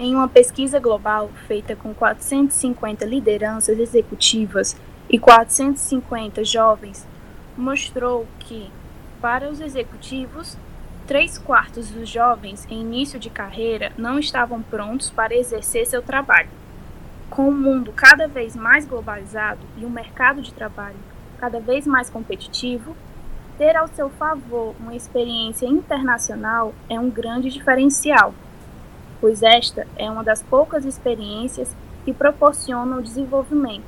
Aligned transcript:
Em 0.00 0.14
uma 0.14 0.28
pesquisa 0.28 0.78
global 0.78 1.28
feita 1.48 1.74
com 1.74 1.92
450 1.92 3.04
lideranças 3.04 3.80
executivas 3.80 4.76
e 5.10 5.18
450 5.18 6.44
jovens, 6.44 7.04
mostrou 7.56 8.24
que, 8.38 8.70
para 9.20 9.50
os 9.50 9.60
executivos, 9.60 10.56
três 11.04 11.36
quartos 11.36 11.90
dos 11.90 12.08
jovens 12.08 12.64
em 12.70 12.80
início 12.80 13.18
de 13.18 13.28
carreira 13.28 13.90
não 13.98 14.20
estavam 14.20 14.62
prontos 14.62 15.10
para 15.10 15.34
exercer 15.34 15.84
seu 15.84 16.00
trabalho. 16.00 16.48
Com 17.28 17.48
o 17.48 17.52
mundo 17.52 17.92
cada 17.92 18.28
vez 18.28 18.54
mais 18.54 18.86
globalizado 18.86 19.60
e 19.76 19.84
um 19.84 19.90
mercado 19.90 20.40
de 20.40 20.54
trabalho 20.54 20.96
cada 21.40 21.58
vez 21.58 21.88
mais 21.88 22.08
competitivo, 22.08 22.96
ter 23.58 23.76
ao 23.76 23.88
seu 23.88 24.08
favor 24.10 24.76
uma 24.78 24.94
experiência 24.94 25.66
internacional 25.66 26.72
é 26.88 27.00
um 27.00 27.10
grande 27.10 27.50
diferencial, 27.50 28.32
pois 29.20 29.42
esta 29.42 29.86
é 29.96 30.10
uma 30.10 30.22
das 30.22 30.42
poucas 30.42 30.84
experiências 30.84 31.74
que 32.04 32.12
proporcionam 32.12 32.98
o 32.98 33.02
desenvolvimento, 33.02 33.84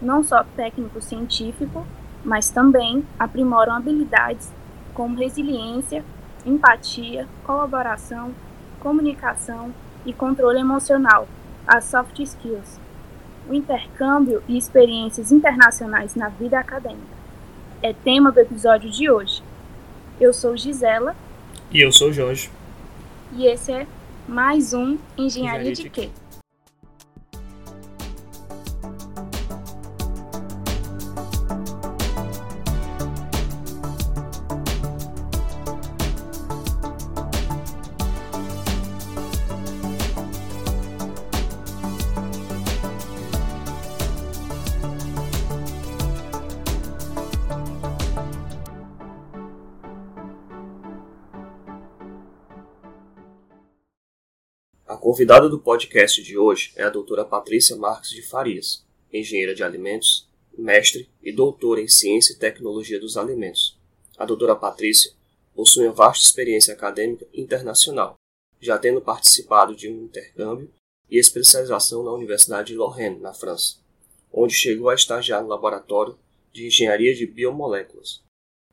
não 0.00 0.22
só 0.22 0.44
técnico-científico, 0.56 1.86
mas 2.24 2.50
também 2.50 3.04
aprimoram 3.18 3.74
habilidades 3.74 4.52
como 4.94 5.18
resiliência, 5.18 6.04
empatia, 6.44 7.26
colaboração, 7.44 8.32
comunicação 8.80 9.72
e 10.04 10.12
controle 10.12 10.60
emocional, 10.60 11.28
as 11.66 11.84
soft 11.84 12.18
skills, 12.20 12.78
o 13.48 13.54
intercâmbio 13.54 14.42
e 14.48 14.56
experiências 14.56 15.32
internacionais 15.32 16.14
na 16.14 16.28
vida 16.28 16.58
acadêmica. 16.58 17.16
É 17.82 17.92
tema 17.92 18.32
do 18.32 18.40
episódio 18.40 18.90
de 18.90 19.10
hoje. 19.10 19.42
Eu 20.20 20.32
sou 20.32 20.56
Gisela. 20.56 21.14
E 21.70 21.80
eu 21.80 21.92
sou 21.92 22.12
Jorge. 22.12 22.50
E 23.32 23.46
esse 23.46 23.72
é 23.72 23.86
mais 24.28 24.72
um 24.72 24.98
Engenharia, 25.16 25.70
Engenharia 25.70 25.72
de, 25.72 25.82
de 25.84 25.90
Quê? 25.90 26.10
Convidada 55.06 55.48
do 55.48 55.60
podcast 55.60 56.20
de 56.20 56.36
hoje 56.36 56.72
é 56.74 56.82
a 56.82 56.90
doutora 56.90 57.24
Patrícia 57.24 57.76
Marques 57.76 58.10
de 58.10 58.22
Farias, 58.22 58.84
engenheira 59.12 59.54
de 59.54 59.62
alimentos, 59.62 60.28
mestre 60.58 61.08
e 61.22 61.30
doutora 61.30 61.80
em 61.80 61.86
Ciência 61.86 62.32
e 62.32 62.36
Tecnologia 62.36 62.98
dos 62.98 63.16
Alimentos. 63.16 63.78
A 64.18 64.24
doutora 64.24 64.56
Patrícia 64.56 65.12
possui 65.54 65.86
uma 65.86 65.92
vasta 65.92 66.24
experiência 66.24 66.74
acadêmica 66.74 67.24
internacional, 67.32 68.16
já 68.60 68.76
tendo 68.78 69.00
participado 69.00 69.76
de 69.76 69.88
um 69.88 70.06
intercâmbio 70.06 70.68
e 71.08 71.20
especialização 71.20 72.02
na 72.02 72.10
Universidade 72.10 72.72
de 72.72 72.76
Lorraine, 72.76 73.20
na 73.20 73.32
França, 73.32 73.76
onde 74.32 74.54
chegou 74.54 74.88
a 74.88 74.94
estagiar 74.96 75.40
no 75.40 75.48
laboratório 75.48 76.18
de 76.52 76.66
engenharia 76.66 77.14
de 77.14 77.28
biomoléculas. 77.28 78.24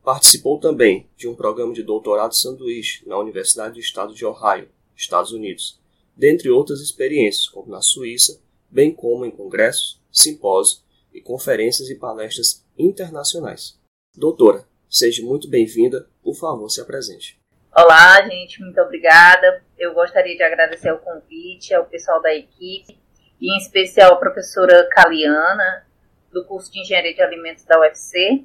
Participou 0.03 0.59
também 0.59 1.07
de 1.15 1.27
um 1.27 1.35
programa 1.35 1.75
de 1.75 1.83
doutorado 1.83 2.33
sanduíche 2.33 3.07
na 3.07 3.19
Universidade 3.19 3.75
do 3.75 3.79
Estado 3.79 4.15
de 4.15 4.25
Ohio, 4.25 4.67
Estados 4.97 5.31
Unidos, 5.31 5.82
dentre 6.15 6.49
outras 6.49 6.79
experiências, 6.79 7.47
como 7.47 7.71
na 7.71 7.81
Suíça, 7.81 8.39
bem 8.69 8.93
como 8.93 9.25
em 9.25 9.31
congressos, 9.31 10.01
simpósios 10.11 10.83
e 11.13 11.21
conferências 11.21 11.89
e 11.89 11.95
palestras 11.95 12.65
internacionais. 12.77 13.79
Doutora, 14.15 14.65
seja 14.89 15.23
muito 15.23 15.49
bem-vinda, 15.49 16.07
por 16.23 16.35
favor, 16.35 16.69
se 16.69 16.81
apresente. 16.81 17.39
Olá, 17.75 18.21
gente, 18.27 18.61
muito 18.61 18.79
obrigada. 18.79 19.63
Eu 19.77 19.93
gostaria 19.93 20.35
de 20.35 20.43
agradecer 20.43 20.91
o 20.91 20.99
convite 20.99 21.73
ao 21.73 21.85
pessoal 21.85 22.21
da 22.21 22.33
equipe, 22.33 22.97
e 23.41 23.53
em 23.53 23.57
especial 23.57 24.13
a 24.13 24.17
professora 24.17 24.87
Caliana, 24.91 25.85
do 26.31 26.45
curso 26.45 26.71
de 26.71 26.79
Engenharia 26.79 27.13
de 27.13 27.21
Alimentos 27.21 27.65
da 27.65 27.79
UFC. 27.79 28.43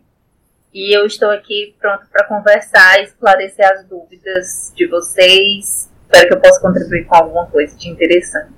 E 0.72 0.96
eu 0.96 1.06
estou 1.06 1.30
aqui 1.30 1.74
pronto 1.78 2.06
para 2.10 2.26
conversar 2.26 3.00
e 3.00 3.04
esclarecer 3.04 3.66
as 3.70 3.86
dúvidas 3.86 4.72
de 4.74 4.86
vocês 4.86 5.88
Espero 6.10 6.28
que 6.28 6.34
eu 6.34 6.40
possa 6.40 6.60
contribuir 6.62 7.06
com 7.06 7.14
alguma 7.16 7.50
coisa 7.50 7.76
de 7.76 7.90
interessante. 7.90 8.50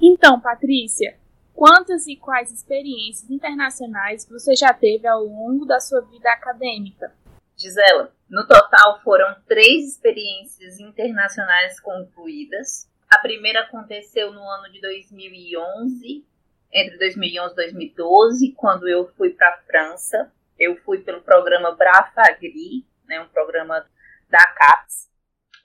Então, 0.00 0.40
Patrícia, 0.40 1.14
quantas 1.52 2.06
e 2.06 2.16
quais 2.16 2.50
experiências 2.50 3.30
internacionais 3.30 4.26
você 4.26 4.56
já 4.56 4.72
teve 4.72 5.06
ao 5.06 5.22
longo 5.22 5.66
da 5.66 5.80
sua 5.80 6.00
vida 6.00 6.30
acadêmica? 6.32 7.12
Gisela, 7.58 8.10
no 8.28 8.46
total 8.48 9.02
foram 9.04 9.36
três 9.46 9.86
experiências 9.86 10.80
internacionais 10.80 11.78
concluídas. 11.78 12.88
A 13.10 13.18
primeira 13.18 13.60
aconteceu 13.60 14.32
no 14.32 14.42
ano 14.42 14.72
de 14.72 14.80
2011, 14.80 16.24
entre 16.72 16.98
2011 16.98 17.52
e 17.52 17.56
2012, 17.56 18.52
quando 18.56 18.88
eu 18.88 19.06
fui 19.14 19.28
para 19.28 19.50
a 19.50 19.58
França. 19.58 20.32
Eu 20.58 20.74
fui 20.76 21.00
pelo 21.00 21.20
programa 21.20 21.72
Brafagri, 21.72 22.86
né, 23.06 23.20
um 23.20 23.28
programa 23.28 23.84
da 24.30 24.44
CAPES, 24.46 25.13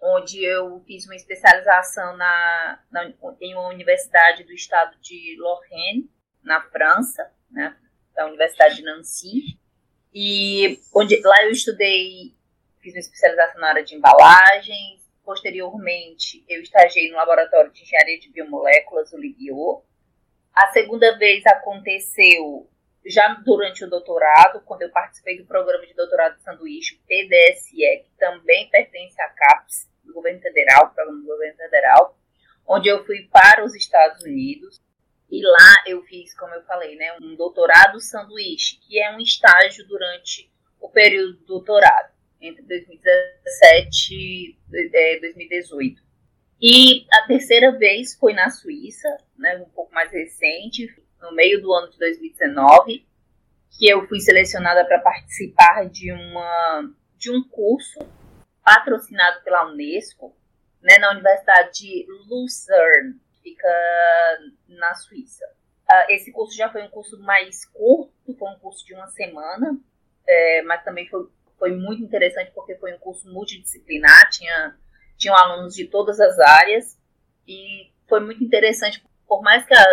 onde 0.01 0.43
eu 0.43 0.81
fiz 0.85 1.05
uma 1.05 1.15
especialização 1.15 2.15
na, 2.15 2.79
na, 2.91 3.13
em 3.41 3.53
uma 3.53 3.67
universidade 3.67 4.43
do 4.43 4.53
estado 4.53 4.97
de 5.01 5.35
Lorraine, 5.39 6.09
na 6.43 6.61
França, 6.61 7.31
né, 7.51 7.75
da 8.15 8.25
Universidade 8.25 8.77
de 8.77 8.83
Nancy, 8.83 9.59
e 10.13 10.79
onde 10.93 11.19
lá 11.21 11.43
eu 11.43 11.51
estudei, 11.51 12.33
fiz 12.79 12.93
uma 12.93 12.99
especialização 12.99 13.61
na 13.61 13.69
área 13.69 13.83
de 13.83 13.95
embalagens, 13.95 15.07
posteriormente 15.23 16.43
eu 16.47 16.61
estagiei 16.61 17.11
no 17.11 17.17
laboratório 17.17 17.71
de 17.71 17.83
engenharia 17.83 18.19
de 18.19 18.31
biomoléculas, 18.31 19.13
o 19.13 19.17
LIBIO. 19.17 19.83
A 20.55 20.67
segunda 20.71 21.17
vez 21.17 21.45
aconteceu 21.45 22.67
já 23.05 23.33
durante 23.45 23.83
o 23.83 23.89
doutorado, 23.89 24.61
quando 24.65 24.81
eu 24.81 24.91
participei 24.91 25.37
do 25.37 25.45
programa 25.45 25.85
de 25.85 25.93
doutorado 25.93 26.37
de 26.37 26.43
sanduíche, 26.43 26.99
PDSE, 27.07 28.03
que 28.03 28.11
também 28.17 28.69
pertence 28.69 29.19
à 29.21 29.29
CAPES, 29.29 29.88
do 30.09 30.13
governo 30.13 30.41
federal, 30.41 30.91
programa 30.93 31.21
do 31.21 31.27
governo 31.27 31.57
federal, 31.57 32.17
onde 32.67 32.89
eu 32.89 33.05
fui 33.05 33.27
para 33.31 33.63
os 33.63 33.73
Estados 33.73 34.23
Unidos 34.23 34.79
e 35.31 35.41
lá 35.43 35.75
eu 35.85 36.01
fiz, 36.03 36.33
como 36.33 36.53
eu 36.55 36.63
falei, 36.63 36.95
né, 36.95 37.15
um 37.21 37.35
doutorado 37.35 37.99
sanduíche, 38.01 38.77
que 38.77 38.99
é 38.99 39.15
um 39.15 39.19
estágio 39.19 39.87
durante 39.87 40.51
o 40.79 40.89
período 40.89 41.33
do 41.33 41.45
doutorado, 41.45 42.11
entre 42.41 42.63
2017 42.63 44.57
e 44.71 45.19
2018. 45.21 46.01
E 46.61 47.05
a 47.11 47.27
terceira 47.27 47.71
vez 47.77 48.15
foi 48.15 48.33
na 48.33 48.49
Suíça, 48.49 49.07
né, 49.37 49.57
um 49.57 49.69
pouco 49.69 49.93
mais 49.93 50.11
recente, 50.11 50.87
no 51.21 51.31
meio 51.33 51.61
do 51.61 51.71
ano 51.73 51.91
de 51.91 51.99
2019, 51.99 53.05
que 53.77 53.87
eu 53.87 54.07
fui 54.07 54.19
selecionada 54.19 54.83
para 54.85 54.99
participar 54.99 55.87
de, 55.89 56.11
uma, 56.11 56.91
de 57.17 57.29
um 57.29 57.43
curso 57.43 57.99
patrocinado 58.69 59.41
pela 59.41 59.65
Unesco, 59.65 60.37
né, 60.79 60.99
na 60.99 61.09
Universidade 61.09 61.79
de 61.79 62.05
Lucerne, 62.27 63.19
que 63.33 63.41
fica 63.41 63.67
na 64.67 64.93
Suíça. 64.93 65.43
Uh, 65.91 66.05
esse 66.09 66.31
curso 66.31 66.55
já 66.55 66.71
foi 66.71 66.83
um 66.83 66.89
curso 66.89 67.19
mais 67.19 67.65
curto, 67.65 68.13
foi 68.37 68.47
um 68.47 68.59
curso 68.59 68.85
de 68.85 68.93
uma 68.93 69.07
semana, 69.07 69.75
é, 70.27 70.61
mas 70.61 70.83
também 70.83 71.09
foi, 71.09 71.27
foi 71.57 71.71
muito 71.71 72.03
interessante 72.03 72.51
porque 72.51 72.75
foi 72.75 72.93
um 72.93 72.99
curso 72.99 73.27
multidisciplinar, 73.27 74.29
tinha, 74.29 74.77
tinham 75.17 75.35
alunos 75.35 75.73
de 75.73 75.87
todas 75.87 76.19
as 76.19 76.37
áreas, 76.37 76.95
e 77.47 77.91
foi 78.07 78.19
muito 78.19 78.43
interessante, 78.43 79.03
por 79.27 79.41
mais 79.41 79.65
que, 79.65 79.73
a, 79.73 79.85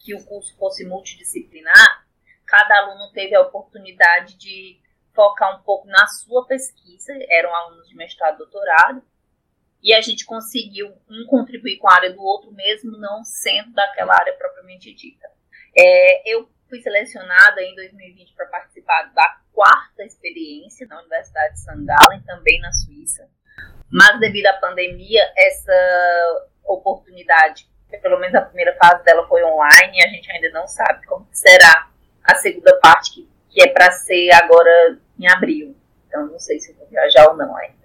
que 0.00 0.12
o 0.12 0.24
curso 0.24 0.56
fosse 0.56 0.84
multidisciplinar, 0.84 2.04
cada 2.44 2.78
aluno 2.78 3.12
teve 3.12 3.36
a 3.36 3.42
oportunidade 3.42 4.36
de 4.36 4.80
focar 5.14 5.58
um 5.58 5.62
pouco 5.62 5.86
na 5.86 6.06
sua 6.06 6.46
pesquisa, 6.46 7.12
eram 7.30 7.54
alunos 7.54 7.88
de 7.88 7.96
mestrado 7.96 8.34
e 8.34 8.38
doutorado, 8.38 9.02
e 9.82 9.92
a 9.92 10.00
gente 10.00 10.24
conseguiu 10.24 10.94
um 11.08 11.26
contribuir 11.26 11.78
com 11.78 11.88
a 11.88 11.94
área 11.94 12.12
do 12.12 12.22
outro, 12.22 12.50
mesmo 12.52 12.96
não 12.98 13.22
sendo 13.22 13.72
daquela 13.72 14.14
área 14.14 14.32
propriamente 14.34 14.92
dita. 14.94 15.30
É, 15.76 16.32
eu 16.32 16.48
fui 16.68 16.80
selecionada 16.80 17.60
em 17.62 17.74
2020 17.74 18.34
para 18.34 18.46
participar 18.46 19.12
da 19.14 19.40
quarta 19.52 20.02
experiência 20.04 20.86
na 20.86 20.98
Universidade 21.00 21.54
de 21.54 21.60
St. 21.60 21.84
Gallen, 21.84 22.22
também 22.22 22.60
na 22.60 22.72
Suíça, 22.72 23.28
mas 23.90 24.18
devido 24.18 24.46
à 24.46 24.54
pandemia, 24.54 25.22
essa 25.36 26.48
oportunidade, 26.64 27.68
pelo 28.02 28.18
menos 28.18 28.34
a 28.34 28.42
primeira 28.42 28.76
fase 28.76 29.04
dela 29.04 29.28
foi 29.28 29.44
online, 29.44 29.98
e 29.98 30.04
a 30.04 30.08
gente 30.08 30.30
ainda 30.32 30.50
não 30.50 30.66
sabe 30.66 31.06
como 31.06 31.28
será 31.30 31.88
a 32.24 32.34
segunda 32.36 32.76
parte, 32.80 33.12
que, 33.12 33.28
que 33.54 33.62
é 33.62 33.68
para 33.68 33.92
ser 33.92 34.30
agora 34.32 34.98
em 35.18 35.28
abril. 35.28 35.76
Então 36.08 36.26
não 36.26 36.38
sei 36.40 36.58
se 36.58 36.72
vou 36.72 36.86
viajar 36.88 37.28
ou 37.30 37.36
não 37.36 37.56
ainda. 37.56 37.84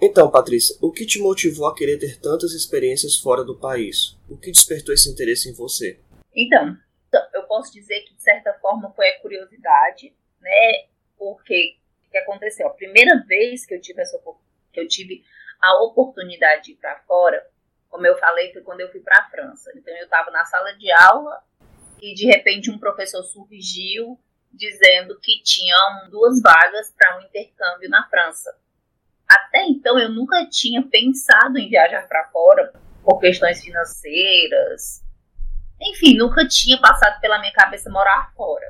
Então, 0.00 0.28
Patrícia, 0.28 0.76
o 0.82 0.90
que 0.90 1.06
te 1.06 1.20
motivou 1.20 1.68
a 1.68 1.76
querer 1.76 1.96
ter 1.96 2.20
tantas 2.20 2.52
experiências 2.52 3.16
fora 3.16 3.44
do 3.44 3.56
país? 3.56 4.18
O 4.28 4.36
que 4.36 4.50
despertou 4.50 4.92
esse 4.92 5.08
interesse 5.08 5.48
em 5.48 5.54
você? 5.54 6.00
Então, 6.34 6.76
eu 7.32 7.44
posso 7.44 7.72
dizer 7.72 8.00
que 8.00 8.14
de 8.14 8.22
certa 8.22 8.52
forma 8.54 8.92
foi 8.96 9.08
a 9.08 9.20
curiosidade, 9.20 10.12
né? 10.40 10.86
Porque 11.16 11.76
o 12.08 12.10
que 12.10 12.18
aconteceu? 12.18 12.66
A 12.66 12.70
primeira 12.70 13.22
vez 13.24 13.64
que 13.64 13.74
eu 13.74 13.80
tive 13.80 14.02
essa 14.02 14.20
que 14.72 14.80
eu 14.80 14.88
tive 14.88 15.22
a 15.62 15.84
oportunidade 15.84 16.64
de 16.64 16.72
ir 16.72 16.76
para 16.76 16.98
fora, 17.06 17.46
como 17.88 18.04
eu 18.04 18.18
falei, 18.18 18.52
foi 18.52 18.62
quando 18.62 18.80
eu 18.80 18.90
fui 18.90 19.00
para 19.00 19.20
a 19.20 19.30
França. 19.30 19.70
Então 19.76 19.96
eu 19.96 20.04
estava 20.04 20.32
na 20.32 20.44
sala 20.46 20.72
de 20.72 20.90
aula 20.90 21.40
e 22.00 22.12
de 22.12 22.26
repente 22.26 22.72
um 22.72 22.78
professor 22.78 23.22
surgiu 23.22 24.18
dizendo 24.52 25.18
que 25.20 25.42
tinham 25.42 26.10
duas 26.10 26.40
vagas 26.40 26.92
para 26.96 27.18
um 27.18 27.22
intercâmbio 27.22 27.88
na 27.88 28.06
França. 28.08 28.54
Até 29.28 29.64
então 29.66 29.98
eu 29.98 30.10
nunca 30.10 30.46
tinha 30.48 30.82
pensado 30.82 31.58
em 31.58 31.68
viajar 31.68 32.06
para 32.06 32.28
fora 32.28 32.72
por 33.02 33.18
questões 33.18 33.62
financeiras. 33.62 35.02
Enfim, 35.80 36.16
nunca 36.16 36.46
tinha 36.46 36.78
passado 36.78 37.20
pela 37.20 37.40
minha 37.40 37.52
cabeça 37.52 37.90
morar 37.90 38.32
fora. 38.36 38.66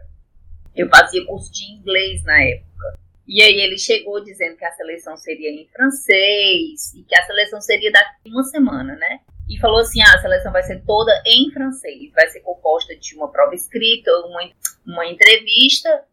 Eu 0.74 0.88
fazia 0.88 1.26
curso 1.26 1.52
de 1.52 1.64
inglês 1.72 2.24
na 2.24 2.42
época. 2.42 2.98
E 3.26 3.42
aí 3.42 3.60
ele 3.60 3.78
chegou 3.78 4.22
dizendo 4.22 4.56
que 4.56 4.64
a 4.64 4.72
seleção 4.72 5.16
seria 5.16 5.50
em 5.50 5.68
francês 5.68 6.94
e 6.94 7.02
que 7.04 7.14
a 7.14 7.24
seleção 7.24 7.60
seria 7.60 7.92
daqui 7.92 8.30
uma 8.30 8.44
semana, 8.44 8.96
né? 8.96 9.20
E 9.52 9.60
falou 9.60 9.80
assim: 9.80 10.00
ah, 10.00 10.14
a 10.14 10.18
seleção 10.18 10.50
vai 10.50 10.62
ser 10.62 10.82
toda 10.86 11.12
em 11.26 11.50
francês, 11.52 12.10
vai 12.12 12.26
ser 12.28 12.40
composta 12.40 12.96
de 12.96 13.14
uma 13.14 13.30
prova 13.30 13.54
escrita, 13.54 14.10
uma, 14.24 14.50
uma 14.86 15.06
entrevista 15.06 16.06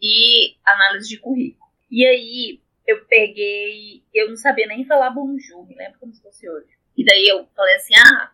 e 0.00 0.54
análise 0.64 1.08
de 1.08 1.18
currículo. 1.18 1.68
E 1.90 2.06
aí 2.06 2.60
eu 2.86 3.04
peguei, 3.06 4.04
eu 4.14 4.28
não 4.28 4.36
sabia 4.36 4.68
nem 4.68 4.84
falar 4.84 5.10
bonjour, 5.10 5.66
me 5.66 5.74
lembro 5.74 5.98
como 5.98 6.14
se 6.14 6.22
fosse 6.22 6.48
hoje. 6.48 6.68
E 6.96 7.04
daí 7.04 7.26
eu 7.26 7.48
falei 7.56 7.74
assim: 7.74 7.94
ah, 7.96 8.30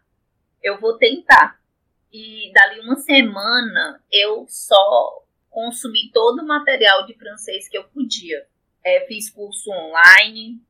eu 0.63 0.79
vou 0.79 0.99
tentar. 0.99 1.59
E 2.13 2.53
dali 2.53 2.81
uma 2.81 2.97
semana 2.97 4.03
eu 4.13 4.45
só 4.47 5.25
consumi 5.49 6.11
todo 6.13 6.41
o 6.43 6.47
material 6.47 7.07
de 7.07 7.15
francês 7.15 7.67
que 7.67 7.79
eu 7.79 7.85
podia. 7.85 8.47
É, 8.85 9.07
fiz 9.07 9.31
curso 9.31 9.71
online, 9.71 10.61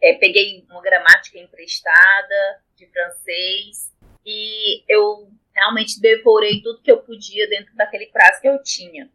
é, 0.00 0.14
peguei 0.14 0.64
uma 0.70 0.80
gramática 0.80 1.38
emprestada 1.38 2.62
francês 2.92 3.92
e 4.24 4.84
eu 4.88 5.28
realmente 5.54 6.00
devorei 6.00 6.62
tudo 6.62 6.82
que 6.82 6.90
eu 6.90 6.98
podia 6.98 7.48
dentro 7.48 7.74
daquele 7.74 8.06
prazo 8.06 8.40
que 8.40 8.48
eu 8.48 8.62
tinha. 8.62 9.10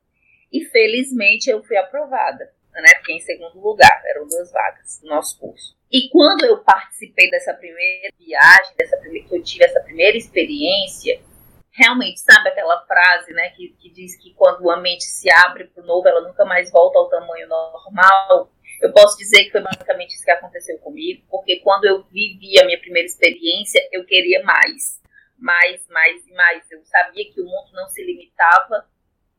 E 0.52 0.64
felizmente 0.66 1.50
eu 1.50 1.64
fui 1.64 1.78
aprovada, 1.78 2.52
né? 2.74 2.90
Fiquei 2.98 3.16
em 3.16 3.22
segundo 3.22 3.60
lugar, 3.60 4.02
eram 4.06 4.28
duas 4.28 4.52
vagas 4.52 5.02
no 5.04 5.10
nosso 5.10 5.40
curso. 5.40 5.76
E 5.92 6.10
quando 6.10 6.46
eu 6.46 6.58
participei 6.64 7.30
dessa 7.30 7.54
primeira 7.54 8.10
viagem, 8.18 8.76
dessa 8.78 8.98
primeira, 8.98 9.28
que 9.28 9.36
eu 9.36 9.44
tive 9.44 9.66
essa 9.66 9.80
primeira 9.82 10.18
experiência, 10.18 11.22
realmente, 11.72 12.20
sabe 12.20 12.50
aquela 12.50 12.86
frase, 12.86 13.32
né, 13.34 13.50
que, 13.50 13.70
que 13.80 13.90
diz 13.90 14.18
que 14.18 14.34
quando 14.34 14.70
a 14.72 14.78
mente 14.78 15.04
se 15.04 15.30
abre 15.32 15.66
para 15.66 15.84
o 15.84 15.86
novo, 15.86 16.08
ela 16.08 16.22
nunca 16.22 16.46
mais 16.46 16.72
volta 16.72 16.98
ao 16.98 17.10
tamanho 17.10 17.48
normal? 17.48 18.52
Eu 18.86 18.94
posso 18.94 19.18
dizer 19.18 19.46
que 19.46 19.52
foi 19.52 19.62
basicamente 19.62 20.14
isso 20.14 20.24
que 20.24 20.30
aconteceu 20.30 20.78
comigo, 20.78 21.26
porque 21.28 21.60
quando 21.62 21.86
eu 21.86 22.04
vivi 22.04 22.60
a 22.60 22.66
minha 22.66 22.80
primeira 22.80 23.08
experiência, 23.08 23.82
eu 23.92 24.06
queria 24.06 24.44
mais, 24.44 25.02
mais, 25.40 25.88
mais 25.90 26.28
e 26.28 26.32
mais. 26.34 26.70
Eu 26.70 26.86
sabia 26.86 27.26
que 27.34 27.42
o 27.42 27.46
mundo 27.46 27.72
não 27.74 27.88
se 27.88 28.06
limitava 28.06 28.88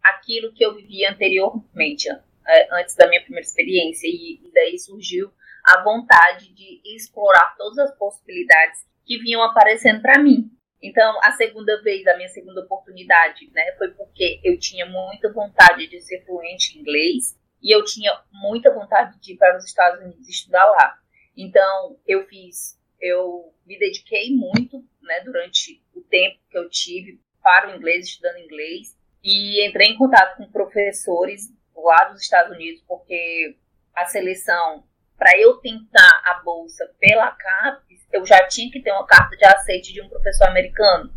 àquilo 0.03 0.53
que 0.53 0.67
eu 0.67 0.75
vivia 0.75 1.13
anteriormente, 1.13 2.09
é, 2.11 2.81
antes 2.81 2.97
da 2.97 3.07
minha 3.07 3.23
primeira 3.23 3.47
experiência, 3.47 4.09
e, 4.09 4.41
e 4.45 4.51
daí 4.53 4.77
surgiu 4.81 5.31
a 5.65 5.81
vontade 5.85 6.53
de 6.53 6.81
explorar 6.97 7.55
todas 7.57 7.79
as 7.79 7.97
possibilidades 7.97 8.85
que 9.05 9.17
vinham 9.19 9.45
aparecendo 9.45 10.03
para 10.03 10.21
mim. 10.21 10.51
Então, 10.83 11.21
a 11.23 11.31
segunda 11.33 11.81
vez, 11.83 12.05
a 12.09 12.17
minha 12.17 12.29
segunda 12.31 12.63
oportunidade, 12.63 13.49
né, 13.53 13.77
foi 13.79 13.93
porque 13.93 14.41
eu 14.43 14.59
tinha 14.59 14.87
muita 14.87 15.33
vontade 15.33 15.87
de 15.87 16.01
ser 16.01 16.25
fluente 16.25 16.77
em 16.77 16.81
inglês 16.81 17.37
e 17.63 17.75
eu 17.75 17.85
tinha 17.85 18.13
muita 18.33 18.73
vontade 18.73 19.19
de 19.21 19.33
ir 19.33 19.37
para 19.37 19.57
os 19.57 19.65
Estados 19.65 20.01
Unidos 20.01 20.29
estudar 20.29 20.65
lá. 20.65 20.99
Então, 21.37 21.99
eu 22.07 22.27
fiz, 22.27 22.79
eu 23.01 23.53
me 23.67 23.79
dediquei 23.79 24.35
muito, 24.35 24.85
né, 25.03 25.21
durante 25.21 25.83
o 25.95 26.01
tempo 26.03 26.39
que 26.51 26.59
eu 26.59 26.69
tive 26.69 27.21
para 27.43 27.73
o 27.73 27.77
inglês, 27.77 28.07
estudando 28.07 28.39
inglês, 28.39 28.97
e 29.23 29.67
entrei 29.67 29.89
em 29.89 29.99
contato 29.99 30.37
com 30.37 30.51
professores 30.51 31.53
lá 31.75 32.05
dos 32.05 32.23
Estados 32.23 32.55
Unidos, 32.57 32.83
porque 32.87 33.57
a 33.95 34.05
seleção, 34.07 34.85
para 35.17 35.39
eu 35.39 35.57
tentar 35.59 36.23
a 36.25 36.43
bolsa 36.45 36.91
pela 36.99 37.31
CAPES, 37.31 38.07
eu 38.13 38.25
já 38.25 38.47
tinha 38.47 38.71
que 38.71 38.81
ter 38.81 38.93
uma 38.93 39.07
carta 39.07 39.37
de 39.37 39.45
aceite 39.45 39.93
de 39.93 40.01
um 40.01 40.09
professor 40.09 40.49
americano. 40.49 41.13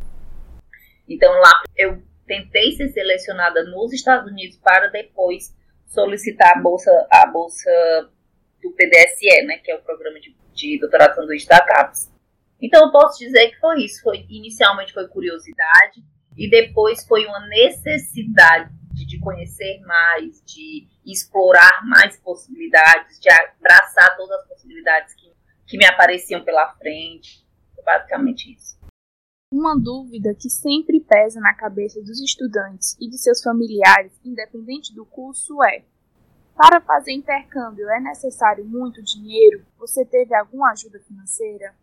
Então, 1.08 1.32
lá 1.40 1.52
eu 1.76 2.04
tentei 2.26 2.72
ser 2.74 2.90
selecionada 2.90 3.64
nos 3.64 3.92
Estados 3.94 4.32
Unidos 4.32 4.58
para 4.58 4.88
depois 4.88 5.56
solicitar 5.90 6.58
a 6.58 6.62
bolsa, 6.62 6.92
a 7.12 7.26
bolsa 7.26 7.70
do 8.62 8.72
PDSE, 8.72 9.46
né, 9.46 9.58
que 9.58 9.72
é 9.72 9.76
o 9.76 9.82
programa 9.82 10.20
de, 10.20 10.36
de 10.54 10.80
doutorado 10.80 11.16
sanduíche 11.16 11.48
da 11.48 11.60
CAPES. 11.60 12.12
Então 12.62 12.86
eu 12.86 12.92
posso 12.92 13.20
dizer 13.20 13.50
que 13.50 13.60
foi 13.60 13.84
isso, 13.84 14.02
foi 14.02 14.26
inicialmente 14.30 14.94
foi 14.94 15.08
curiosidade 15.08 16.04
e 16.38 16.50
depois 16.50 17.06
foi 17.06 17.26
uma 17.26 17.48
necessidade 17.48 18.70
de 18.94 19.20
conhecer 19.20 19.80
mais, 19.86 20.44
de 20.46 20.88
explorar 21.06 21.86
mais 21.86 22.18
possibilidades, 22.18 23.20
de 23.20 23.30
abraçar 23.30 24.16
todas 24.16 24.40
as 24.40 24.48
possibilidades 24.48 25.14
que, 25.16 25.32
que 25.66 25.78
me 25.78 25.86
apareciam 25.86 26.44
pela 26.44 26.74
frente. 26.74 27.46
Foi 27.74 27.84
basicamente 27.84 28.54
isso. 28.54 28.79
Uma 29.52 29.76
dúvida 29.76 30.36
que 30.36 30.48
sempre 30.48 31.00
pesa 31.00 31.40
na 31.40 31.56
cabeça 31.56 32.00
dos 32.02 32.22
estudantes 32.22 32.96
e 33.02 33.10
de 33.10 33.18
seus 33.18 33.42
familiares, 33.42 34.14
independente 34.24 34.94
do 34.94 35.04
curso, 35.04 35.64
é: 35.64 35.84
para 36.56 36.80
fazer 36.80 37.14
intercâmbio 37.14 37.90
é 37.90 38.00
necessário 38.00 38.64
muito 38.64 39.02
dinheiro? 39.02 39.66
Você 39.80 40.06
teve 40.06 40.36
alguma 40.36 40.72
ajuda 40.72 41.00
financeira? 41.00 41.74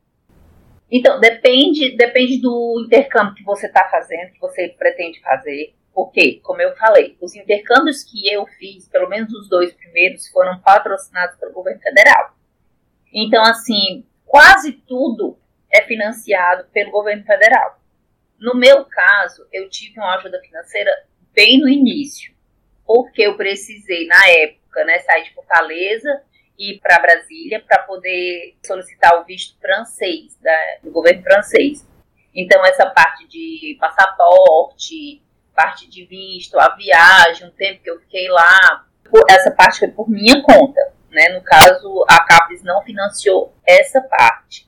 Então, 0.89 1.19
depende, 1.19 1.97
depende 1.97 2.41
do 2.41 2.85
intercâmbio 2.87 3.35
que 3.35 3.43
você 3.43 3.67
está 3.67 3.89
fazendo, 3.91 4.31
que 4.31 4.41
você 4.41 4.69
pretende 4.69 5.21
fazer. 5.21 5.75
Porque, 5.93 6.39
como 6.45 6.63
eu 6.63 6.77
falei, 6.77 7.17
os 7.21 7.35
intercâmbios 7.35 8.05
que 8.05 8.33
eu 8.33 8.47
fiz, 8.47 8.87
pelo 8.87 9.09
menos 9.09 9.33
os 9.33 9.49
dois 9.49 9.73
primeiros, 9.73 10.29
foram 10.29 10.61
patrocinados 10.61 11.37
pelo 11.37 11.53
governo 11.53 11.81
federal. 11.81 12.33
Então, 13.13 13.43
assim, 13.43 14.07
quase 14.25 14.71
tudo 14.73 15.37
é 15.77 15.83
financiado 15.83 16.67
pelo 16.73 16.91
governo 16.91 17.25
federal. 17.25 17.81
No 18.39 18.55
meu 18.55 18.85
caso, 18.85 19.47
eu 19.53 19.69
tive 19.69 19.99
uma 19.99 20.15
ajuda 20.17 20.41
financeira 20.41 20.91
bem 21.33 21.59
no 21.61 21.69
início, 21.69 22.35
porque 22.85 23.23
eu 23.23 23.37
precisei, 23.37 24.07
na 24.07 24.29
época, 24.29 24.85
né, 24.85 24.99
sair 25.01 25.25
de 25.25 25.35
Fortaleza 25.35 26.23
e 26.59 26.73
ir 26.73 26.81
para 26.81 26.99
Brasília 26.99 27.63
para 27.67 27.83
poder 27.83 28.57
solicitar 28.65 29.21
o 29.21 29.25
visto 29.25 29.59
francês, 29.61 30.37
da, 30.41 30.59
do 30.83 30.91
governo 30.91 31.23
francês. 31.23 31.87
Então, 32.35 32.65
essa 32.65 32.87
parte 32.87 33.27
de 33.27 33.77
passaporte, 33.81 35.23
parte 35.55 35.89
de 35.89 36.05
visto, 36.05 36.59
a 36.59 36.75
viagem, 36.77 37.49
o 37.49 37.53
tempo 37.53 37.83
que 37.83 37.91
eu 37.91 37.99
fiquei 38.01 38.29
lá, 38.29 38.87
essa 39.29 39.51
parte 39.51 39.79
foi 39.79 39.89
por 39.89 40.09
minha 40.09 40.43
conta. 40.43 40.93
Né? 41.11 41.31
No 41.31 41.43
caso, 41.43 42.05
a 42.09 42.23
CAPES 42.25 42.63
não 42.63 42.83
financiou 42.83 43.55
essa 43.67 44.03
parte. 44.03 44.66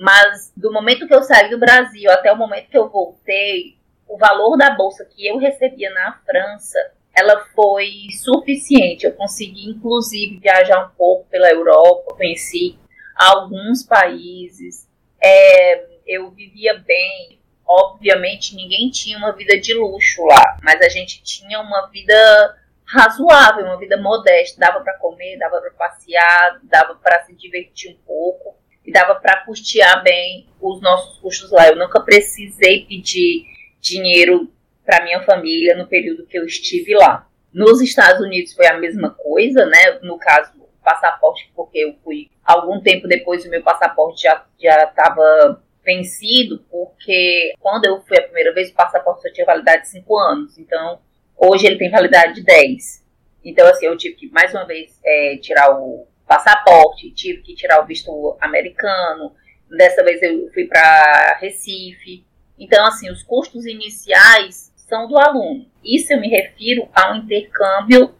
Mas 0.00 0.50
do 0.56 0.72
momento 0.72 1.06
que 1.06 1.14
eu 1.14 1.22
saí 1.22 1.50
do 1.50 1.58
Brasil 1.58 2.10
até 2.10 2.32
o 2.32 2.36
momento 2.36 2.70
que 2.70 2.78
eu 2.78 2.88
voltei, 2.88 3.76
o 4.08 4.16
valor 4.16 4.56
da 4.56 4.70
bolsa 4.70 5.04
que 5.04 5.26
eu 5.26 5.36
recebia 5.36 5.92
na 5.92 6.18
França, 6.24 6.78
ela 7.14 7.44
foi 7.54 7.90
suficiente. 8.18 9.04
Eu 9.04 9.12
consegui, 9.12 9.68
inclusive, 9.68 10.38
viajar 10.38 10.86
um 10.86 10.88
pouco 10.96 11.28
pela 11.28 11.50
Europa, 11.50 12.14
conheci 12.14 12.78
alguns 13.14 13.82
países, 13.82 14.88
é, 15.22 15.84
eu 16.06 16.30
vivia 16.30 16.78
bem. 16.78 17.38
Obviamente, 17.68 18.56
ninguém 18.56 18.88
tinha 18.88 19.18
uma 19.18 19.32
vida 19.32 19.60
de 19.60 19.74
luxo 19.74 20.24
lá, 20.24 20.56
mas 20.62 20.80
a 20.80 20.88
gente 20.88 21.22
tinha 21.22 21.60
uma 21.60 21.88
vida 21.88 22.56
razoável, 22.86 23.66
uma 23.66 23.78
vida 23.78 23.98
modesta. 23.98 24.58
Dava 24.58 24.80
para 24.80 24.96
comer, 24.96 25.36
dava 25.36 25.60
para 25.60 25.72
passear, 25.72 26.58
dava 26.62 26.94
para 26.94 27.22
se 27.24 27.34
divertir 27.34 27.92
um 27.92 27.98
pouco 28.06 28.59
e 28.84 28.92
dava 28.92 29.14
para 29.14 29.44
custear 29.44 30.02
bem 30.02 30.46
os 30.60 30.80
nossos 30.80 31.18
custos 31.18 31.50
lá. 31.50 31.68
Eu 31.68 31.76
nunca 31.76 32.00
precisei 32.00 32.84
pedir 32.86 33.44
dinheiro 33.80 34.50
para 34.84 35.04
minha 35.04 35.22
família 35.22 35.76
no 35.76 35.86
período 35.86 36.26
que 36.26 36.38
eu 36.38 36.44
estive 36.44 36.94
lá. 36.94 37.26
Nos 37.52 37.80
Estados 37.80 38.20
Unidos 38.20 38.52
foi 38.52 38.66
a 38.66 38.78
mesma 38.78 39.10
coisa, 39.10 39.66
né? 39.66 39.98
No 40.02 40.18
caso, 40.18 40.52
passaporte, 40.82 41.50
porque 41.54 41.78
eu 41.78 41.94
fui 42.02 42.30
algum 42.44 42.80
tempo 42.80 43.06
depois 43.06 43.44
o 43.44 43.50
meu 43.50 43.62
passaporte 43.62 44.22
já 44.22 44.44
já 44.60 44.84
estava 44.84 45.62
vencido, 45.84 46.64
porque 46.70 47.52
quando 47.58 47.86
eu 47.86 48.00
fui 48.02 48.18
a 48.18 48.22
primeira 48.22 48.52
vez 48.52 48.70
o 48.70 48.74
passaporte 48.74 49.22
só 49.22 49.32
tinha 49.32 49.46
validade 49.46 49.82
de 49.82 49.88
5 49.88 50.18
anos. 50.18 50.58
Então, 50.58 51.00
hoje 51.36 51.66
ele 51.66 51.78
tem 51.78 51.90
validade 51.90 52.34
de 52.34 52.42
10. 52.42 53.04
Então, 53.44 53.66
assim, 53.66 53.86
eu 53.86 53.96
tive 53.96 54.16
que 54.16 54.30
mais 54.30 54.52
uma 54.52 54.66
vez 54.66 54.98
é, 55.04 55.36
tirar 55.38 55.70
o 55.70 56.06
passaporte, 56.30 57.10
tive 57.10 57.42
que 57.42 57.56
tirar 57.56 57.82
o 57.82 57.86
visto 57.86 58.36
americano. 58.40 59.34
Dessa 59.68 60.04
vez 60.04 60.22
eu 60.22 60.48
fui 60.54 60.64
para 60.68 61.38
Recife. 61.40 62.24
Então, 62.56 62.86
assim, 62.86 63.10
os 63.10 63.24
custos 63.24 63.66
iniciais 63.66 64.72
são 64.76 65.08
do 65.08 65.18
aluno. 65.18 65.66
Isso 65.84 66.12
eu 66.12 66.20
me 66.20 66.28
refiro 66.28 66.88
a 66.94 67.12
um 67.12 67.16
intercâmbio 67.16 68.14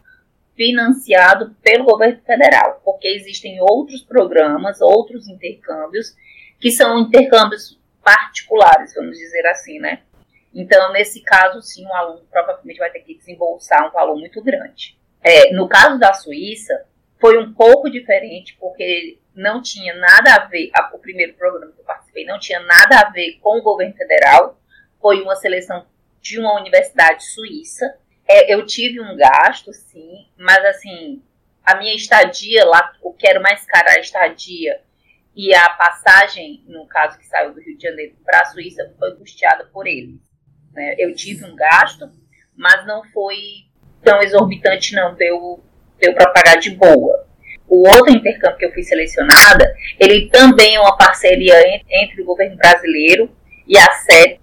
financiado 0.57 1.55
pelo 1.63 1.85
governo 1.85 2.21
federal, 2.25 2.81
porque 2.83 3.07
existem 3.07 3.61
outros 3.61 4.01
programas, 4.01 4.81
outros 4.81 5.29
intercâmbios, 5.29 6.13
que 6.59 6.69
são 6.69 6.99
intercâmbios 6.99 7.79
particulares, 8.03 8.93
vamos 8.93 9.17
dizer 9.17 9.47
assim, 9.47 9.79
né? 9.79 10.01
Então, 10.53 10.91
nesse 10.91 11.21
caso, 11.21 11.61
sim, 11.61 11.85
o 11.85 11.93
aluno 11.93 12.25
provavelmente 12.29 12.77
vai 12.77 12.91
ter 12.91 12.99
que 12.99 13.17
desembolsar 13.17 13.87
um 13.87 13.91
valor 13.91 14.17
muito 14.17 14.43
grande. 14.43 14.99
É, 15.23 15.53
no 15.53 15.69
caso 15.69 15.97
da 15.97 16.13
Suíça, 16.13 16.73
foi 17.21 17.37
um 17.37 17.53
pouco 17.53 17.89
diferente, 17.89 18.57
porque 18.59 19.19
não 19.35 19.61
tinha 19.61 19.93
nada 19.93 20.35
a 20.35 20.45
ver, 20.47 20.71
o 20.93 20.97
primeiro 20.97 21.35
programa 21.35 21.71
que 21.71 21.79
eu 21.79 21.85
participei 21.85 22.25
não 22.25 22.39
tinha 22.39 22.59
nada 22.59 22.99
a 22.99 23.09
ver 23.11 23.39
com 23.41 23.59
o 23.59 23.61
governo 23.61 23.93
federal, 23.93 24.59
foi 24.99 25.21
uma 25.21 25.35
seleção 25.35 25.85
de 26.19 26.39
uma 26.39 26.59
universidade 26.59 27.23
suíça. 27.23 27.95
É, 28.27 28.53
eu 28.53 28.65
tive 28.65 28.99
um 28.99 29.15
gasto, 29.15 29.71
sim, 29.71 30.27
mas 30.37 30.65
assim, 30.65 31.21
a 31.63 31.75
minha 31.75 31.95
estadia 31.95 32.65
lá, 32.65 32.91
o 33.01 33.13
que 33.13 33.27
era 33.29 33.39
mais 33.39 33.65
caro 33.65 33.89
a 33.89 33.99
estadia 33.99 34.81
e 35.35 35.53
a 35.53 35.69
passagem, 35.69 36.63
no 36.67 36.85
caso 36.87 37.17
que 37.17 37.25
saiu 37.25 37.53
do 37.53 37.61
Rio 37.61 37.77
de 37.77 37.83
Janeiro 37.83 38.15
para 38.25 38.41
a 38.41 38.45
Suíça, 38.45 38.93
foi 38.97 39.15
custeada 39.15 39.65
por 39.65 39.87
eles. 39.87 40.19
Né? 40.73 40.95
Eu 40.97 41.15
tive 41.15 41.45
um 41.45 41.55
gasto, 41.55 42.11
mas 42.55 42.85
não 42.85 43.03
foi 43.05 43.37
tão 44.03 44.21
exorbitante, 44.21 44.93
não. 44.93 45.15
Deu, 45.15 45.63
deu 46.01 46.13
para 46.13 46.31
pagar 46.31 46.55
de 46.55 46.71
boa. 46.71 47.25
O 47.67 47.87
outro 47.87 48.11
intercâmbio 48.13 48.57
que 48.57 48.65
eu 48.65 48.73
fui 48.73 48.83
selecionada, 48.83 49.73
ele 49.97 50.29
também 50.29 50.75
é 50.75 50.79
uma 50.79 50.97
parceria 50.97 51.55
entre 51.89 52.21
o 52.21 52.25
governo 52.25 52.57
brasileiro 52.57 53.31
e 53.65 53.77
a 53.77 53.89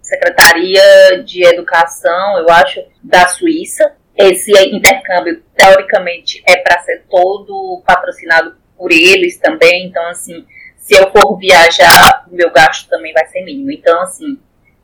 Secretaria 0.01 1.23
de 1.23 1.45
Educação, 1.45 2.39
eu 2.39 2.49
acho, 2.49 2.81
da 3.03 3.27
Suíça. 3.27 3.93
Esse 4.17 4.51
intercâmbio, 4.75 5.43
teoricamente, 5.55 6.43
é 6.47 6.57
para 6.57 6.81
ser 6.81 7.05
todo 7.11 7.83
patrocinado 7.87 8.57
por 8.77 8.91
eles 8.91 9.37
também. 9.37 9.87
Então, 9.87 10.05
assim, 10.07 10.47
se 10.79 10.97
eu 10.97 11.11
for 11.11 11.37
viajar, 11.37 12.25
o 12.31 12.35
meu 12.35 12.51
gasto 12.51 12.89
também 12.89 13.13
vai 13.13 13.27
ser 13.27 13.43
mínimo. 13.43 13.71
Então, 13.71 14.01
assim, 14.01 14.39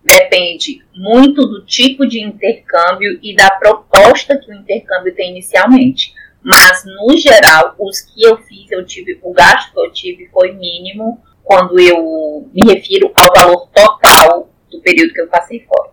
depende 0.04 0.84
muito 0.94 1.46
do 1.46 1.64
tipo 1.64 2.06
de 2.06 2.20
intercâmbio 2.20 3.18
e 3.22 3.34
da 3.34 3.50
proposta 3.50 4.36
que 4.36 4.50
o 4.50 4.54
intercâmbio 4.54 5.14
tem 5.14 5.30
inicialmente. 5.30 6.12
Mas, 6.44 6.84
no 6.84 7.16
geral, 7.16 7.74
os 7.78 8.02
que 8.02 8.22
eu 8.22 8.36
fiz, 8.36 8.70
eu 8.70 8.84
tive, 8.84 9.18
o 9.22 9.32
gasto 9.32 9.72
que 9.72 9.80
eu 9.80 9.90
tive 9.90 10.28
foi 10.28 10.52
mínimo 10.52 11.18
quando 11.42 11.80
eu 11.80 12.46
me 12.52 12.70
refiro 12.70 13.10
ao 13.14 13.32
valor 13.34 13.68
total 13.68 14.50
do 14.70 14.78
período 14.80 15.14
que 15.14 15.22
eu 15.22 15.28
passei 15.28 15.60
fora. 15.60 15.92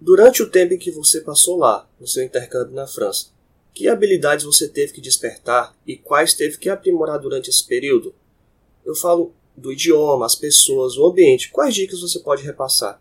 Durante 0.00 0.40
o 0.40 0.48
tempo 0.48 0.74
em 0.74 0.78
que 0.78 0.92
você 0.92 1.20
passou 1.20 1.58
lá, 1.58 1.88
no 1.98 2.06
seu 2.06 2.22
intercâmbio 2.22 2.74
na 2.74 2.86
França, 2.86 3.32
que 3.74 3.88
habilidades 3.88 4.44
você 4.44 4.68
teve 4.68 4.92
que 4.92 5.00
despertar 5.00 5.74
e 5.84 5.96
quais 5.96 6.32
teve 6.32 6.58
que 6.58 6.68
aprimorar 6.68 7.18
durante 7.18 7.50
esse 7.50 7.66
período? 7.66 8.14
Eu 8.84 8.94
falo 8.94 9.34
do 9.56 9.72
idioma, 9.72 10.24
as 10.24 10.36
pessoas, 10.36 10.96
o 10.96 11.06
ambiente. 11.06 11.50
Quais 11.50 11.74
dicas 11.74 12.00
você 12.00 12.20
pode 12.20 12.44
repassar? 12.44 13.00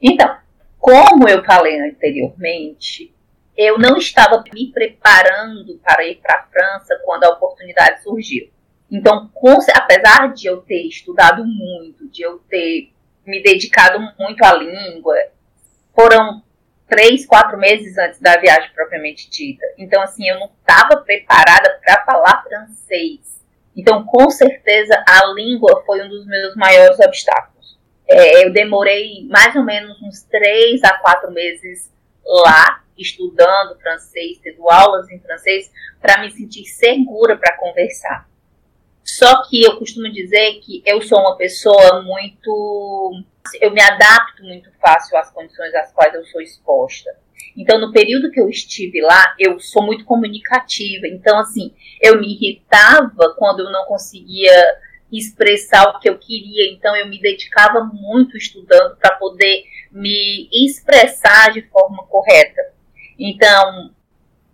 Então, 0.00 0.36
como 0.78 1.26
eu 1.28 1.42
falei 1.44 1.80
anteriormente, 1.80 3.14
eu 3.56 3.78
não 3.78 3.96
estava 3.96 4.42
me 4.52 4.70
preparando 4.72 5.78
para 5.82 6.04
ir 6.04 6.16
para 6.16 6.40
a 6.40 6.42
França 6.44 7.00
quando 7.04 7.24
a 7.24 7.30
oportunidade 7.30 8.02
surgiu. 8.02 8.50
Então, 8.90 9.30
com, 9.34 9.58
apesar 9.74 10.32
de 10.32 10.46
eu 10.46 10.58
ter 10.58 10.86
estudado 10.86 11.44
muito, 11.44 12.08
de 12.08 12.22
eu 12.22 12.38
ter 12.48 12.92
me 13.26 13.42
dedicado 13.42 13.98
muito 14.18 14.44
à 14.44 14.52
língua, 14.54 15.16
foram 15.94 16.42
três, 16.86 17.26
quatro 17.26 17.58
meses 17.58 17.98
antes 17.98 18.20
da 18.20 18.36
viagem 18.36 18.70
propriamente 18.74 19.28
dita. 19.28 19.64
Então, 19.76 20.00
assim, 20.02 20.28
eu 20.28 20.38
não 20.38 20.50
estava 20.60 20.98
preparada 20.98 21.80
para 21.84 22.04
falar 22.04 22.44
francês. 22.44 23.42
Então, 23.76 24.04
com 24.04 24.30
certeza, 24.30 25.02
a 25.06 25.26
língua 25.34 25.82
foi 25.84 26.04
um 26.04 26.08
dos 26.08 26.26
meus 26.26 26.54
maiores 26.54 26.98
obstáculos. 27.00 27.76
É, 28.08 28.44
eu 28.44 28.52
demorei 28.52 29.26
mais 29.28 29.54
ou 29.56 29.64
menos 29.64 30.00
uns 30.00 30.22
três 30.22 30.82
a 30.84 30.96
quatro 30.98 31.32
meses 31.32 31.90
lá, 32.26 32.82
estudando 32.96 33.78
francês, 33.78 34.38
tendo 34.42 34.68
aulas 34.70 35.08
em 35.10 35.20
francês, 35.20 35.70
para 36.00 36.20
me 36.20 36.30
sentir 36.30 36.64
segura 36.64 37.36
para 37.36 37.56
conversar. 37.56 38.28
Só 39.04 39.42
que 39.48 39.62
eu 39.62 39.78
costumo 39.78 40.10
dizer 40.10 40.60
que 40.60 40.82
eu 40.84 41.00
sou 41.00 41.20
uma 41.20 41.36
pessoa 41.36 42.02
muito. 42.02 43.22
Eu 43.60 43.70
me 43.70 43.80
adapto 43.80 44.42
muito 44.42 44.68
fácil 44.80 45.16
às 45.16 45.30
condições 45.30 45.72
às 45.74 45.92
quais 45.92 46.12
eu 46.12 46.24
sou 46.26 46.40
exposta. 46.40 47.16
Então, 47.56 47.78
no 47.78 47.92
período 47.92 48.30
que 48.30 48.40
eu 48.40 48.48
estive 48.48 49.00
lá, 49.00 49.34
eu 49.38 49.58
sou 49.60 49.82
muito 49.82 50.04
comunicativa. 50.04 51.06
Então, 51.06 51.38
assim, 51.38 51.72
eu 52.02 52.20
me 52.20 52.34
irritava 52.34 53.34
quando 53.38 53.60
eu 53.60 53.70
não 53.70 53.86
conseguia 53.86 54.52
expressar 55.12 55.88
o 55.88 55.98
que 56.00 56.08
eu 56.08 56.18
queria. 56.18 56.72
Então, 56.72 56.96
eu 56.96 57.06
me 57.08 57.20
dedicava 57.20 57.84
muito 57.84 58.36
estudando 58.36 58.96
para 58.96 59.16
poder 59.16 59.64
me 59.90 60.48
expressar 60.52 61.52
de 61.52 61.62
forma 61.62 62.04
correta. 62.06 62.60
Então, 63.18 63.94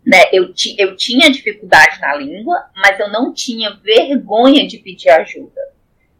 né, 0.06 0.24
eu, 0.32 0.52
eu 0.78 0.96
tinha 0.96 1.30
dificuldade 1.30 2.00
na 2.00 2.14
língua, 2.14 2.70
mas 2.76 2.98
eu 2.98 3.08
não 3.10 3.32
tinha 3.32 3.78
vergonha 3.82 4.66
de 4.66 4.78
pedir 4.78 5.10
ajuda. 5.10 5.60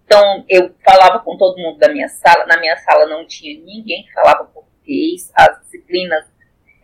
Então, 0.05 0.45
eu 0.49 0.75
falava 0.85 1.21
com 1.21 1.37
todo 1.37 1.61
mundo 1.61 1.79
da 1.79 1.89
minha 1.89 2.09
sala. 2.09 2.47
Na 2.47 2.59
minha 2.59 2.77
sala 2.77 3.07
não 3.07 3.27
tinha 3.27 3.59
ninguém 3.59 4.05
que 4.05 4.13
falava 4.13 4.45
português. 4.45 5.31
As 5.35 5.61
disciplinas 5.61 6.25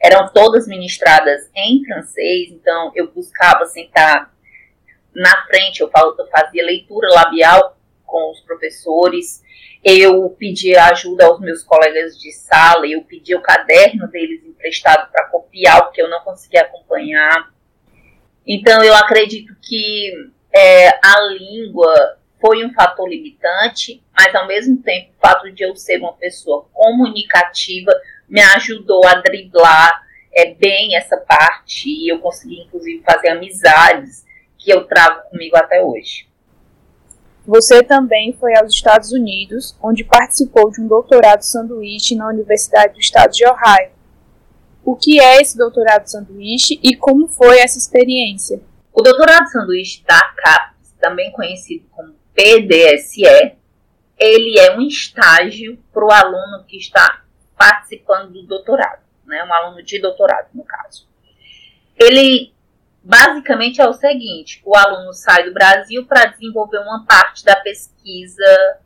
eram 0.00 0.32
todas 0.32 0.66
ministradas 0.66 1.50
em 1.54 1.84
francês. 1.84 2.50
Então, 2.50 2.92
eu 2.94 3.12
buscava 3.12 3.66
sentar 3.66 4.32
na 5.14 5.46
frente. 5.46 5.80
Eu, 5.80 5.90
falo, 5.90 6.14
eu 6.18 6.26
fazia 6.28 6.64
leitura 6.64 7.08
labial 7.08 7.76
com 8.06 8.30
os 8.30 8.40
professores 8.40 9.42
eu 9.84 10.28
pedia 10.30 10.84
ajuda 10.86 11.26
aos 11.26 11.40
meus 11.40 11.62
colegas 11.62 12.18
de 12.18 12.32
sala, 12.32 12.86
eu 12.86 13.02
pedia 13.02 13.36
o 13.36 13.42
caderno 13.42 14.08
deles 14.08 14.44
emprestado 14.44 15.10
para 15.10 15.26
copiar, 15.26 15.84
porque 15.84 16.02
eu 16.02 16.10
não 16.10 16.20
conseguia 16.20 16.62
acompanhar. 16.62 17.50
Então, 18.46 18.82
eu 18.82 18.94
acredito 18.94 19.54
que 19.62 20.12
é, 20.52 20.88
a 20.88 21.20
língua 21.30 22.18
foi 22.40 22.64
um 22.64 22.72
fator 22.72 23.08
limitante, 23.08 24.02
mas 24.16 24.34
ao 24.34 24.46
mesmo 24.46 24.78
tempo, 24.82 25.10
o 25.16 25.20
fato 25.20 25.50
de 25.52 25.62
eu 25.62 25.74
ser 25.76 25.98
uma 25.98 26.12
pessoa 26.14 26.66
comunicativa 26.72 27.92
me 28.28 28.40
ajudou 28.40 29.06
a 29.06 29.14
driblar 29.14 30.06
é, 30.34 30.54
bem 30.54 30.96
essa 30.96 31.16
parte 31.16 31.88
e 31.88 32.08
eu 32.08 32.18
consegui, 32.18 32.62
inclusive, 32.62 33.02
fazer 33.04 33.28
amizades 33.28 34.24
que 34.58 34.70
eu 34.70 34.84
trago 34.84 35.28
comigo 35.30 35.56
até 35.56 35.82
hoje. 35.82 36.28
Você 37.46 37.82
também 37.82 38.34
foi 38.34 38.54
aos 38.58 38.74
Estados 38.74 39.10
Unidos, 39.10 39.74
onde 39.82 40.04
participou 40.04 40.70
de 40.70 40.82
um 40.82 40.86
doutorado 40.86 41.40
sanduíche 41.40 42.14
na 42.14 42.28
Universidade 42.28 42.92
do 42.92 43.00
Estado 43.00 43.32
de 43.32 43.46
Ohio. 43.46 43.90
O 44.84 44.94
que 44.94 45.18
é 45.18 45.40
esse 45.40 45.56
doutorado 45.56 46.06
sanduíche 46.06 46.78
e 46.82 46.94
como 46.94 47.26
foi 47.28 47.60
essa 47.60 47.78
experiência? 47.78 48.60
O 48.92 49.00
doutorado 49.00 49.48
sanduíche 49.48 50.02
da 50.04 50.20
CAPES, 50.20 50.94
também 51.00 51.32
conhecido 51.32 51.86
como 51.90 52.14
PDSE, 52.34 53.56
ele 54.18 54.58
é 54.58 54.76
um 54.76 54.82
estágio 54.82 55.78
para 55.92 56.04
o 56.04 56.12
aluno 56.12 56.64
que 56.66 56.76
está 56.76 57.22
participando 57.56 58.32
do 58.32 58.42
doutorado, 58.42 59.00
né? 59.24 59.42
um 59.44 59.54
aluno 59.54 59.82
de 59.82 60.00
doutorado, 60.00 60.48
no 60.52 60.64
caso. 60.64 61.06
Ele 61.96 62.52
basicamente 63.08 63.80
é 63.80 63.88
o 63.88 63.94
seguinte: 63.94 64.60
o 64.64 64.76
aluno 64.76 65.14
sai 65.14 65.44
do 65.44 65.54
Brasil 65.54 66.04
para 66.06 66.26
desenvolver 66.26 66.78
uma 66.80 67.06
parte 67.06 67.42
da 67.42 67.56
pesquisa 67.56 68.78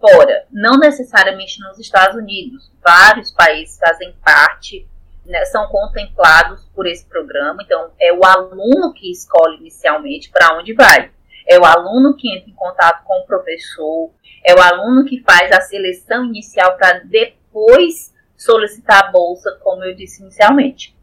fora, 0.00 0.46
não 0.50 0.78
necessariamente 0.78 1.60
nos 1.60 1.78
Estados 1.78 2.16
Unidos. 2.16 2.72
Vários 2.82 3.30
países 3.30 3.78
fazem 3.78 4.14
parte, 4.24 4.88
né, 5.26 5.44
são 5.44 5.68
contemplados 5.68 6.64
por 6.74 6.86
esse 6.86 7.04
programa. 7.04 7.62
Então, 7.62 7.90
é 8.00 8.12
o 8.12 8.24
aluno 8.24 8.94
que 8.94 9.10
escolhe 9.10 9.58
inicialmente 9.58 10.30
para 10.30 10.56
onde 10.56 10.72
vai. 10.72 11.10
É 11.46 11.58
o 11.58 11.64
aluno 11.64 12.16
que 12.16 12.34
entra 12.34 12.50
em 12.50 12.54
contato 12.54 13.04
com 13.04 13.20
o 13.20 13.26
professor, 13.26 14.10
é 14.44 14.54
o 14.54 14.60
aluno 14.60 15.04
que 15.04 15.22
faz 15.22 15.52
a 15.52 15.60
seleção 15.60 16.24
inicial 16.24 16.76
para 16.76 17.00
depois 17.04 18.12
solicitar 18.36 19.04
a 19.04 19.10
bolsa, 19.10 19.56
como 19.62 19.84
eu 19.84 19.94
disse 19.94 20.22
inicialmente. 20.22 20.95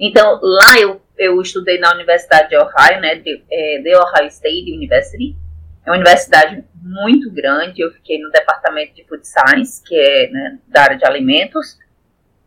Então, 0.00 0.40
lá 0.42 0.80
eu 0.80 1.00
eu 1.20 1.40
estudei 1.42 1.78
na 1.78 1.92
Universidade 1.92 2.48
de 2.48 2.56
Ohio, 2.56 3.00
né, 3.00 3.16
de, 3.16 3.44
é, 3.50 3.82
The 3.82 3.98
Ohio 3.98 4.26
State 4.28 4.72
University. 4.72 5.36
É 5.84 5.90
uma 5.90 5.96
universidade 5.96 6.64
muito 6.82 7.30
grande. 7.30 7.82
Eu 7.82 7.92
fiquei 7.92 8.18
no 8.18 8.30
departamento 8.30 8.94
de 8.94 9.04
Food 9.04 9.26
Science, 9.26 9.82
que 9.84 9.94
é 9.94 10.30
né, 10.30 10.58
da 10.66 10.82
área 10.82 10.96
de 10.96 11.04
alimentos. 11.04 11.78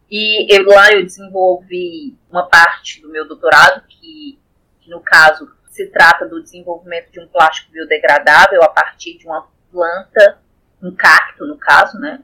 E 0.09 0.51
eu, 0.51 0.65
lá 0.65 0.91
eu 0.91 1.03
desenvolvi 1.03 2.17
uma 2.31 2.49
parte 2.49 2.99
do 2.99 3.09
meu 3.09 3.27
doutorado, 3.27 3.83
que, 3.87 4.39
que 4.81 4.89
no 4.89 5.01
caso 5.01 5.47
se 5.69 5.87
trata 5.91 6.27
do 6.27 6.41
desenvolvimento 6.41 7.11
de 7.11 7.19
um 7.19 7.27
plástico 7.27 7.71
biodegradável 7.71 8.63
a 8.63 8.69
partir 8.69 9.19
de 9.19 9.27
uma 9.27 9.47
planta, 9.71 10.39
um 10.81 10.93
cacto 10.95 11.45
no 11.45 11.57
caso, 11.57 11.99
né? 11.99 12.19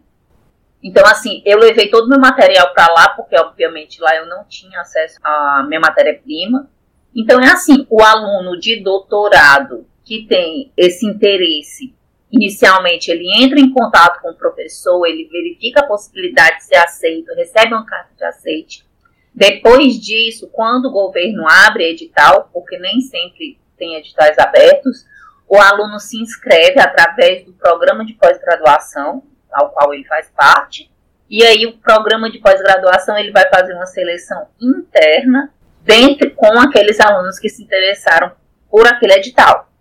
Então, 0.81 1.05
assim, 1.05 1.41
eu 1.45 1.59
levei 1.59 1.89
todo 1.89 2.05
o 2.05 2.09
meu 2.09 2.19
material 2.19 2.73
para 2.73 2.87
lá, 2.93 3.09
porque 3.09 3.37
obviamente 3.37 4.01
lá 4.01 4.15
eu 4.15 4.25
não 4.27 4.45
tinha 4.45 4.79
acesso 4.79 5.19
à 5.23 5.65
minha 5.67 5.79
matéria-prima. 5.79 6.69
Então, 7.13 7.39
é 7.41 7.51
assim: 7.51 7.85
o 7.89 8.01
aluno 8.01 8.57
de 8.59 8.81
doutorado 8.81 9.85
que 10.05 10.25
tem 10.25 10.71
esse 10.77 11.05
interesse, 11.05 11.93
inicialmente 12.31 13.11
ele 13.11 13.25
entra 13.43 13.59
em 13.59 13.71
contato 13.71 14.21
com 14.21 14.31
o 14.31 14.35
professor, 14.35 15.05
ele 15.05 15.27
verifica 15.31 15.81
a 15.81 15.87
possibilidade 15.87 16.57
de 16.57 16.63
ser 16.63 16.77
aceito, 16.77 17.35
recebe 17.35 17.73
uma 17.73 17.85
carta 17.85 18.09
de 18.15 18.23
aceite. 18.23 18.87
Depois 19.35 19.99
disso, 19.99 20.49
quando 20.51 20.85
o 20.85 20.91
governo 20.91 21.45
abre 21.47 21.91
edital, 21.91 22.49
porque 22.51 22.77
nem 22.79 23.01
sempre 23.01 23.59
tem 23.77 23.95
editais 23.95 24.37
abertos, 24.39 25.05
o 25.47 25.57
aluno 25.57 25.99
se 25.99 26.17
inscreve 26.21 26.79
através 26.79 27.45
do 27.45 27.53
programa 27.53 28.05
de 28.05 28.13
pós-graduação, 28.13 29.23
ao 29.51 29.69
qual 29.71 29.93
ele 29.93 30.05
faz 30.05 30.29
parte, 30.35 30.91
e 31.29 31.43
aí 31.43 31.65
o 31.67 31.77
programa 31.77 32.31
de 32.31 32.39
pós-graduação 32.39 33.17
ele 33.17 33.31
vai 33.31 33.47
fazer 33.49 33.73
uma 33.73 33.85
seleção 33.85 34.47
interna 34.59 35.53
dentro 35.83 36.33
com 36.35 36.59
aqueles 36.59 36.99
alunos 36.99 37.37
que 37.39 37.49
se 37.49 37.63
interessaram 37.63 38.31
por 38.69 38.87
aquele 38.87 39.13
edital. 39.13 39.71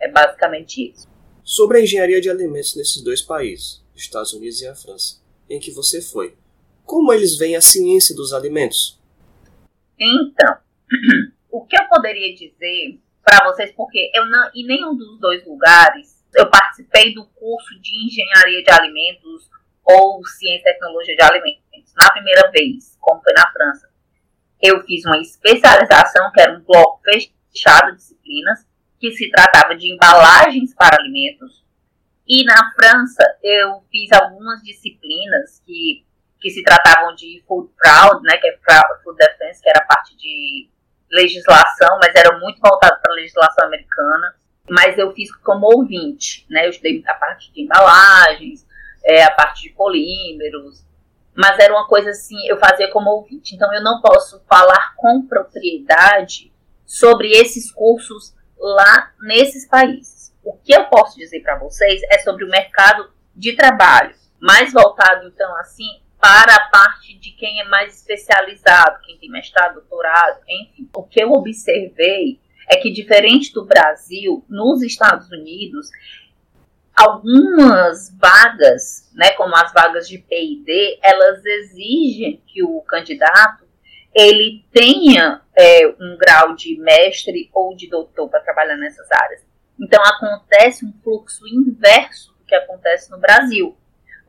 É 0.00 0.10
basicamente 0.10 0.90
isso. 0.90 1.08
Sobre 1.42 1.78
a 1.78 1.82
engenharia 1.82 2.20
de 2.20 2.28
alimentos 2.28 2.76
nesses 2.76 3.02
dois 3.02 3.22
países, 3.22 3.82
Estados 3.94 4.32
Unidos 4.34 4.60
e 4.60 4.68
a 4.68 4.74
França, 4.74 5.16
em 5.48 5.58
que 5.58 5.70
você 5.70 6.02
foi, 6.02 6.36
como 6.84 7.12
eles 7.12 7.36
veem 7.36 7.56
a 7.56 7.60
ciência 7.60 8.14
dos 8.14 8.32
alimentos? 8.32 9.00
Então, 9.98 10.56
o 11.50 11.64
que 11.64 11.76
eu 11.76 11.88
poderia 11.88 12.34
dizer 12.34 13.00
para 13.24 13.46
vocês, 13.46 13.72
porque 13.72 14.10
eu 14.14 14.26
não, 14.26 14.50
em 14.54 14.66
nenhum 14.66 14.96
dos 14.96 15.18
dois 15.18 15.46
lugares 15.46 16.17
eu 16.34 16.48
participei 16.50 17.14
do 17.14 17.26
curso 17.26 17.80
de 17.80 18.06
engenharia 18.06 18.62
de 18.62 18.70
alimentos 18.70 19.50
ou 19.84 20.24
ciência 20.26 20.68
e 20.68 20.72
tecnologia 20.72 21.16
de 21.16 21.22
alimentos. 21.22 21.94
Na 21.96 22.10
primeira 22.10 22.50
vez, 22.50 22.96
como 23.00 23.22
foi 23.22 23.32
na 23.32 23.50
França, 23.50 23.88
eu 24.60 24.82
fiz 24.84 25.04
uma 25.06 25.18
especialização, 25.18 26.30
que 26.32 26.40
era 26.40 26.52
um 26.52 26.60
bloco 26.60 27.00
fechado 27.02 27.92
de 27.92 27.96
disciplinas, 27.96 28.66
que 28.98 29.12
se 29.12 29.30
tratava 29.30 29.76
de 29.76 29.92
embalagens 29.92 30.74
para 30.74 30.96
alimentos. 31.00 31.64
E 32.26 32.44
na 32.44 32.72
França, 32.72 33.24
eu 33.42 33.82
fiz 33.90 34.12
algumas 34.12 34.60
disciplinas 34.62 35.62
que, 35.64 36.04
que 36.40 36.50
se 36.50 36.62
tratavam 36.62 37.14
de 37.14 37.42
food 37.46 37.70
fraud, 37.78 38.22
né, 38.22 38.36
que 38.36 38.48
é 38.48 38.58
food 39.02 39.16
defense, 39.16 39.62
que 39.62 39.70
era 39.70 39.86
parte 39.86 40.16
de 40.16 40.68
legislação, 41.10 41.98
mas 42.02 42.14
era 42.14 42.38
muito 42.38 42.60
voltado 42.60 43.00
para 43.00 43.12
a 43.12 43.14
legislação 43.14 43.66
americana. 43.66 44.34
Mas 44.70 44.98
eu 44.98 45.12
fiz 45.12 45.34
como 45.36 45.66
ouvinte, 45.66 46.46
né? 46.48 46.66
Eu 46.66 46.70
estudei 46.70 47.02
a 47.06 47.14
parte 47.14 47.52
de 47.52 47.62
embalagens, 47.62 48.66
é, 49.04 49.24
a 49.24 49.30
parte 49.30 49.62
de 49.62 49.70
polímeros, 49.70 50.84
mas 51.34 51.58
era 51.58 51.72
uma 51.72 51.86
coisa 51.86 52.10
assim, 52.10 52.46
eu 52.48 52.58
fazia 52.58 52.90
como 52.90 53.10
ouvinte. 53.10 53.54
Então 53.54 53.72
eu 53.72 53.82
não 53.82 54.00
posso 54.00 54.42
falar 54.48 54.94
com 54.96 55.26
propriedade 55.26 56.52
sobre 56.84 57.30
esses 57.30 57.70
cursos 57.70 58.34
lá 58.58 59.12
nesses 59.20 59.66
países. 59.66 60.34
O 60.44 60.54
que 60.54 60.74
eu 60.74 60.86
posso 60.86 61.16
dizer 61.16 61.40
para 61.40 61.58
vocês 61.58 62.02
é 62.10 62.18
sobre 62.18 62.44
o 62.44 62.50
mercado 62.50 63.10
de 63.36 63.54
trabalho, 63.54 64.14
mais 64.40 64.72
voltado 64.72 65.28
então 65.28 65.54
assim 65.58 66.00
para 66.20 66.56
a 66.56 66.68
parte 66.70 67.16
de 67.16 67.30
quem 67.30 67.60
é 67.60 67.64
mais 67.64 67.94
especializado, 67.94 69.00
quem 69.06 69.16
tem 69.18 69.30
mestrado, 69.30 69.74
doutorado, 69.74 70.40
enfim. 70.48 70.88
O 70.92 71.04
que 71.04 71.22
eu 71.22 71.30
observei 71.30 72.40
é 72.68 72.76
que, 72.76 72.92
diferente 72.92 73.52
do 73.52 73.64
Brasil, 73.64 74.44
nos 74.48 74.82
Estados 74.82 75.30
Unidos, 75.30 75.88
algumas 76.94 78.14
vagas, 78.18 79.10
né, 79.14 79.30
como 79.32 79.54
as 79.56 79.72
vagas 79.72 80.08
de 80.08 80.18
P&D, 80.18 80.98
elas 81.02 81.44
exigem 81.44 82.42
que 82.46 82.62
o 82.62 82.80
candidato 82.82 83.66
ele 84.14 84.64
tenha 84.72 85.42
é, 85.56 85.86
um 86.00 86.16
grau 86.18 86.54
de 86.54 86.78
mestre 86.78 87.50
ou 87.52 87.76
de 87.76 87.88
doutor 87.88 88.28
para 88.28 88.40
trabalhar 88.40 88.76
nessas 88.76 89.06
áreas. 89.12 89.46
Então 89.80 90.02
acontece 90.02 90.84
um 90.84 90.92
fluxo 91.04 91.46
inverso 91.46 92.34
do 92.38 92.44
que 92.44 92.54
acontece 92.54 93.10
no 93.10 93.18
Brasil 93.18 93.76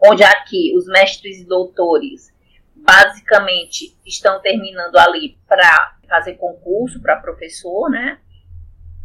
onde 0.02 0.24
aqui 0.24 0.74
os 0.78 0.86
mestres 0.88 1.42
e 1.42 1.46
doutores 1.46 2.34
basicamente 2.76 3.98
estão 4.06 4.40
terminando 4.42 4.96
ali 4.98 5.38
para 5.48 5.98
fazer 6.08 6.36
concurso 6.36 7.02
para 7.02 7.18
professor, 7.18 7.90
né? 7.90 8.20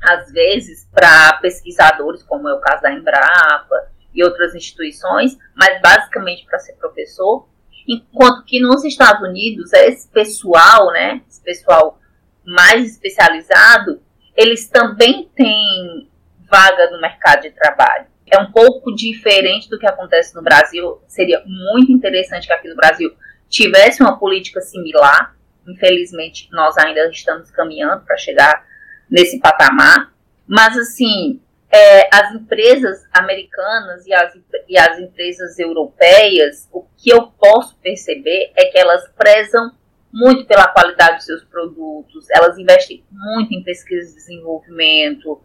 Às 0.05 0.31
vezes 0.33 0.89
para 0.93 1.35
pesquisadores, 1.35 2.23
como 2.23 2.49
é 2.49 2.55
o 2.55 2.61
caso 2.61 2.83
da 2.83 2.93
Embrapa 2.93 3.89
e 4.15 4.23
outras 4.23 4.55
instituições, 4.55 5.37
mas 5.55 5.81
basicamente 5.81 6.45
para 6.45 6.59
ser 6.59 6.75
professor. 6.75 7.49
Enquanto 7.87 8.45
que 8.45 8.61
nos 8.61 8.85
Estados 8.85 9.29
Unidos, 9.29 9.73
esse 9.73 10.09
pessoal, 10.09 10.93
né, 10.93 11.23
esse 11.29 11.43
pessoal 11.43 11.99
mais 12.45 12.93
especializado, 12.93 14.01
eles 14.37 14.69
também 14.69 15.31
têm 15.35 16.11
vaga 16.51 16.91
no 16.91 17.01
mercado 17.01 17.43
de 17.43 17.51
trabalho 17.51 18.07
é 18.35 18.39
um 18.39 18.51
pouco 18.51 18.95
diferente 18.95 19.69
do 19.69 19.79
que 19.79 19.87
acontece 19.87 20.35
no 20.35 20.43
Brasil. 20.43 21.01
Seria 21.07 21.43
muito 21.47 21.93
interessante 21.93 22.47
que 22.47 22.53
aqui 22.53 22.69
no 22.69 22.77
Brasil 22.77 23.13
tivesse 23.49 24.03
uma 24.03 24.19
política 24.19 24.61
similar. 24.61 25.37
Infelizmente, 25.67 26.49
nós 26.51 26.77
ainda 26.77 27.09
estamos 27.09 27.51
caminhando 27.51 28.05
para 28.05 28.17
chegar 28.17 28.67
nesse 29.11 29.39
patamar. 29.39 30.13
Mas, 30.47 30.77
assim, 30.77 31.41
é, 31.71 32.09
as 32.15 32.35
empresas 32.35 33.05
americanas 33.13 34.07
e 34.07 34.13
as, 34.13 34.35
e 34.69 34.79
as 34.79 34.99
empresas 34.99 35.59
europeias, 35.59 36.69
o 36.73 36.85
que 36.97 37.11
eu 37.11 37.29
posso 37.29 37.77
perceber 37.79 38.53
é 38.57 38.67
que 38.67 38.79
elas 38.79 39.09
prezam 39.17 39.73
muito 40.13 40.47
pela 40.47 40.69
qualidade 40.69 41.17
dos 41.17 41.25
seus 41.25 41.45
produtos, 41.45 42.29
elas 42.31 42.57
investem 42.57 43.05
muito 43.11 43.53
em 43.53 43.65
pesquisa 43.65 44.13
e 44.13 44.15
desenvolvimento, 44.15 45.43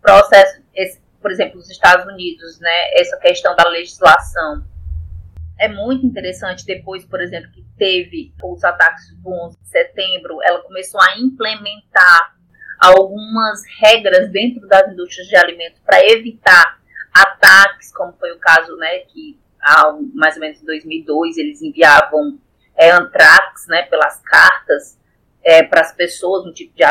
processo, 0.00 0.62
esse, 0.74 1.00
por 1.20 1.32
exemplo, 1.32 1.58
os 1.58 1.68
Estados 1.68 2.06
Unidos, 2.06 2.60
né, 2.60 2.92
essa 2.92 3.16
questão 3.16 3.56
da 3.56 3.68
legislação 3.68 4.62
é 5.58 5.68
muito 5.68 6.04
interessante. 6.06 6.66
Depois, 6.66 7.04
por 7.04 7.20
exemplo, 7.20 7.50
que 7.50 7.64
teve 7.78 8.34
os 8.42 8.62
ataques 8.62 9.10
do 9.16 9.30
11 9.30 9.58
de 9.58 9.68
setembro, 9.68 10.38
ela 10.42 10.60
começou 10.62 11.00
a 11.00 11.18
implementar 11.18 12.33
algumas 12.78 13.62
regras 13.80 14.30
dentro 14.30 14.66
das 14.68 14.92
indústrias 14.92 15.28
de 15.28 15.36
alimentos 15.36 15.80
para 15.84 16.04
evitar 16.04 16.78
ataques, 17.12 17.92
como 17.92 18.12
foi 18.14 18.32
o 18.32 18.38
caso, 18.38 18.76
né, 18.76 18.98
que 19.00 19.38
há 19.62 19.92
mais 20.14 20.34
ou 20.34 20.40
menos 20.40 20.60
em 20.60 20.66
2002 20.66 21.38
eles 21.38 21.62
enviavam 21.62 22.38
é, 22.76 22.90
antrax, 22.90 23.66
né, 23.68 23.82
pelas 23.82 24.20
cartas 24.20 24.98
é, 25.42 25.62
para 25.62 25.82
as 25.82 25.92
pessoas, 25.92 26.44
um 26.44 26.52
tipo 26.52 26.74
de, 26.74 26.84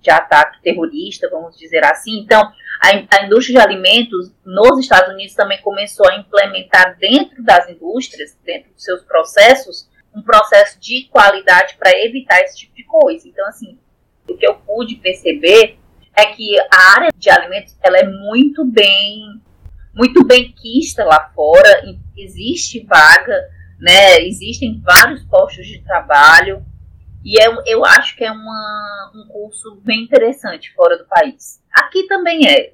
de 0.00 0.10
ataque 0.10 0.60
terrorista, 0.62 1.28
vamos 1.30 1.56
dizer 1.56 1.84
assim. 1.84 2.18
Então, 2.18 2.40
a, 2.82 2.88
a, 2.88 3.24
indústria 3.24 3.60
de 3.60 3.66
alimentos 3.66 4.32
nos 4.44 4.78
Estados 4.80 5.12
Unidos 5.12 5.34
também 5.34 5.60
começou 5.62 6.08
a 6.08 6.16
implementar 6.16 6.96
dentro 6.98 7.42
das 7.42 7.68
indústrias, 7.68 8.36
dentro 8.44 8.72
dos 8.72 8.82
seus 8.82 9.02
processos, 9.04 9.88
um 10.14 10.22
processo 10.22 10.80
de 10.80 11.08
qualidade 11.10 11.76
para 11.78 11.90
evitar 12.04 12.40
esse 12.40 12.56
tipo 12.56 12.74
de 12.74 12.84
coisa. 12.84 13.28
Então, 13.28 13.46
assim, 13.46 13.78
o 14.28 14.36
que 14.36 14.46
eu 14.46 14.54
pude 14.54 14.96
perceber 14.96 15.78
é 16.16 16.26
que 16.26 16.58
a 16.58 16.94
área 16.96 17.10
de 17.16 17.30
alimentos 17.30 17.76
ela 17.82 17.98
é 17.98 18.06
muito 18.06 18.64
bem 18.64 19.40
muito 19.94 20.24
bem 20.24 20.52
quista 20.52 21.04
lá 21.04 21.30
fora, 21.34 21.82
existe 22.16 22.84
vaga, 22.84 23.36
né? 23.80 24.20
Existem 24.20 24.80
vários 24.80 25.24
postos 25.24 25.66
de 25.66 25.82
trabalho 25.82 26.64
e 27.24 27.40
é, 27.40 27.48
eu 27.66 27.84
acho 27.84 28.16
que 28.16 28.24
é 28.24 28.30
uma, 28.30 29.12
um 29.14 29.26
curso 29.28 29.80
bem 29.84 30.04
interessante 30.04 30.72
fora 30.74 30.96
do 30.96 31.06
país. 31.06 31.60
Aqui 31.72 32.06
também 32.06 32.48
é, 32.48 32.72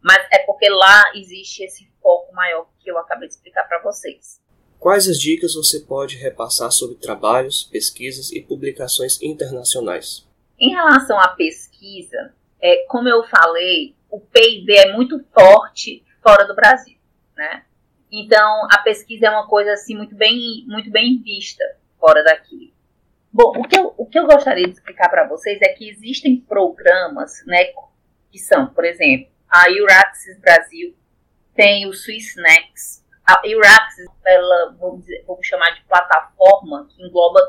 mas 0.00 0.24
é 0.32 0.38
porque 0.46 0.68
lá 0.68 1.02
existe 1.14 1.64
esse 1.64 1.88
foco 2.00 2.32
maior 2.32 2.68
que 2.78 2.90
eu 2.90 2.98
acabei 2.98 3.28
de 3.28 3.34
explicar 3.34 3.64
para 3.64 3.82
vocês. 3.82 4.40
Quais 4.78 5.08
as 5.08 5.18
dicas 5.18 5.54
você 5.54 5.80
pode 5.80 6.16
repassar 6.16 6.70
sobre 6.70 6.96
trabalhos, 6.96 7.64
pesquisas 7.64 8.30
e 8.30 8.40
publicações 8.40 9.20
internacionais? 9.22 10.26
Em 10.58 10.70
relação 10.70 11.18
à 11.18 11.28
pesquisa, 11.28 12.34
é, 12.60 12.84
como 12.88 13.08
eu 13.08 13.24
falei, 13.24 13.94
o 14.10 14.20
PIB 14.20 14.76
é 14.76 14.92
muito 14.92 15.22
forte 15.32 16.04
fora 16.22 16.46
do 16.46 16.54
Brasil, 16.54 16.96
né? 17.36 17.64
Então 18.10 18.68
a 18.70 18.78
pesquisa 18.78 19.26
é 19.26 19.30
uma 19.30 19.46
coisa 19.46 19.72
assim 19.72 19.96
muito 19.96 20.14
bem, 20.14 20.64
muito 20.66 20.90
bem 20.90 21.20
vista 21.20 21.64
fora 21.98 22.22
daqui. 22.22 22.72
Bom, 23.32 23.52
o 23.58 23.64
que 23.66 23.76
eu, 23.76 23.92
o 23.96 24.06
que 24.06 24.16
eu 24.16 24.26
gostaria 24.26 24.64
de 24.64 24.74
explicar 24.74 25.08
para 25.08 25.26
vocês 25.26 25.60
é 25.60 25.68
que 25.70 25.88
existem 25.88 26.40
programas, 26.40 27.44
né, 27.46 27.64
que 28.30 28.38
são, 28.38 28.68
por 28.68 28.84
exemplo, 28.84 29.28
a 29.50 29.68
Euraxis 29.68 30.38
Brasil 30.38 30.94
tem 31.54 31.88
o 31.88 31.92
Swissnex. 31.92 33.04
A 33.26 33.40
Euraxis, 33.44 34.06
ela, 34.24 34.76
vamos, 34.78 35.00
dizer, 35.00 35.24
vamos 35.26 35.46
chamar 35.46 35.70
de 35.70 35.82
plataforma, 35.82 36.86
que 36.90 37.02
engloba 37.02 37.40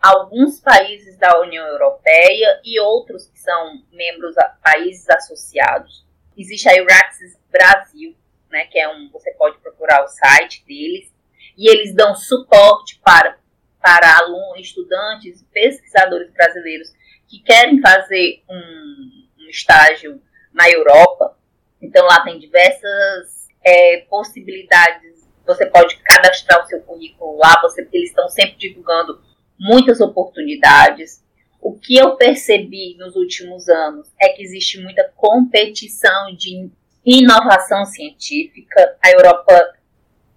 alguns 0.00 0.60
países 0.60 1.16
da 1.16 1.40
União 1.40 1.66
Europeia 1.66 2.60
e 2.64 2.80
outros 2.80 3.26
que 3.28 3.38
são 3.38 3.82
membros 3.92 4.34
países 4.62 5.08
associados. 5.08 6.06
Existe 6.36 6.68
a 6.68 6.76
Euraxis 6.76 7.36
Brasil, 7.50 8.16
né, 8.50 8.66
que 8.66 8.78
é 8.78 8.88
um, 8.88 9.10
você 9.10 9.32
pode 9.32 9.58
procurar 9.58 10.04
o 10.04 10.08
site 10.08 10.64
deles, 10.66 11.12
e 11.56 11.68
eles 11.68 11.92
dão 11.94 12.14
suporte 12.14 13.00
para, 13.04 13.36
para 13.82 14.18
alunos, 14.18 14.60
estudantes, 14.60 15.44
pesquisadores 15.52 16.30
brasileiros 16.30 16.92
que 17.26 17.40
querem 17.40 17.80
fazer 17.80 18.42
um, 18.48 19.26
um 19.40 19.48
estágio 19.48 20.22
na 20.52 20.70
Europa. 20.70 21.36
Então 21.82 22.06
lá 22.06 22.22
tem 22.22 22.38
diversas 22.38 23.48
é, 23.64 24.06
possibilidades. 24.08 25.28
Você 25.44 25.66
pode 25.66 25.96
cadastrar 25.98 26.62
o 26.62 26.66
seu 26.66 26.80
currículo 26.82 27.36
lá, 27.38 27.60
você, 27.60 27.86
eles 27.92 28.10
estão 28.10 28.28
sempre 28.28 28.56
divulgando 28.56 29.20
muitas 29.58 30.00
oportunidades. 30.00 31.22
O 31.60 31.72
que 31.72 31.96
eu 31.96 32.16
percebi 32.16 32.96
nos 32.98 33.16
últimos 33.16 33.68
anos 33.68 34.08
é 34.20 34.28
que 34.28 34.42
existe 34.42 34.80
muita 34.80 35.10
competição 35.16 36.34
de 36.36 36.70
inovação 37.04 37.84
científica. 37.84 38.96
A 39.02 39.10
Europa 39.10 39.74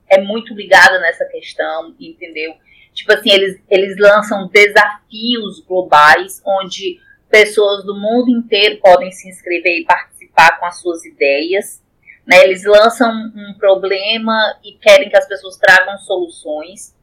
é 0.09 0.21
muito 0.21 0.53
ligada 0.53 0.99
nessa 0.99 1.25
questão, 1.25 1.95
entendeu? 1.99 2.53
Tipo 2.93 3.13
assim, 3.13 3.31
eles, 3.31 3.61
eles 3.69 3.97
lançam 3.97 4.47
desafios 4.47 5.61
globais 5.61 6.41
onde 6.45 6.99
pessoas 7.29 7.85
do 7.85 7.95
mundo 7.95 8.29
inteiro 8.29 8.79
podem 8.81 9.11
se 9.11 9.29
inscrever 9.29 9.79
e 9.79 9.85
participar 9.85 10.59
com 10.59 10.65
as 10.65 10.79
suas 10.79 11.05
ideias. 11.05 11.81
Né? 12.27 12.43
Eles 12.43 12.65
lançam 12.65 13.09
um 13.09 13.53
problema 13.57 14.59
e 14.63 14.73
querem 14.73 15.09
que 15.09 15.17
as 15.17 15.27
pessoas 15.27 15.57
tragam 15.57 15.97
soluções. 15.99 16.93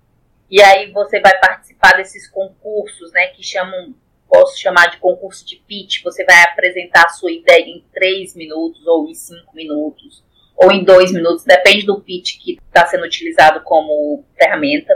E 0.51 0.63
aí 0.63 0.91
você 0.93 1.21
vai 1.21 1.39
participar 1.39 1.97
desses 1.97 2.29
concursos, 2.29 3.13
né, 3.13 3.29
que 3.29 3.43
chamam, 3.43 3.95
posso 4.29 4.59
chamar 4.59 4.91
de 4.91 4.97
concurso 4.97 5.47
de 5.47 5.57
pitch. 5.57 6.03
Você 6.03 6.25
vai 6.25 6.43
apresentar 6.43 7.05
a 7.05 7.11
sua 7.11 7.31
ideia 7.31 7.67
em 7.67 7.85
três 7.93 8.35
minutos 8.35 8.87
ou 8.87 9.09
em 9.09 9.15
cinco 9.15 9.55
minutos 9.55 10.25
ou 10.57 10.73
em 10.73 10.83
dois 10.83 11.13
minutos, 11.13 11.45
depende 11.45 11.87
do 11.87 12.01
pitch 12.01 12.39
que 12.43 12.59
está 12.67 12.85
sendo 12.87 13.05
utilizado 13.05 13.61
como 13.61 14.25
ferramenta. 14.37 14.93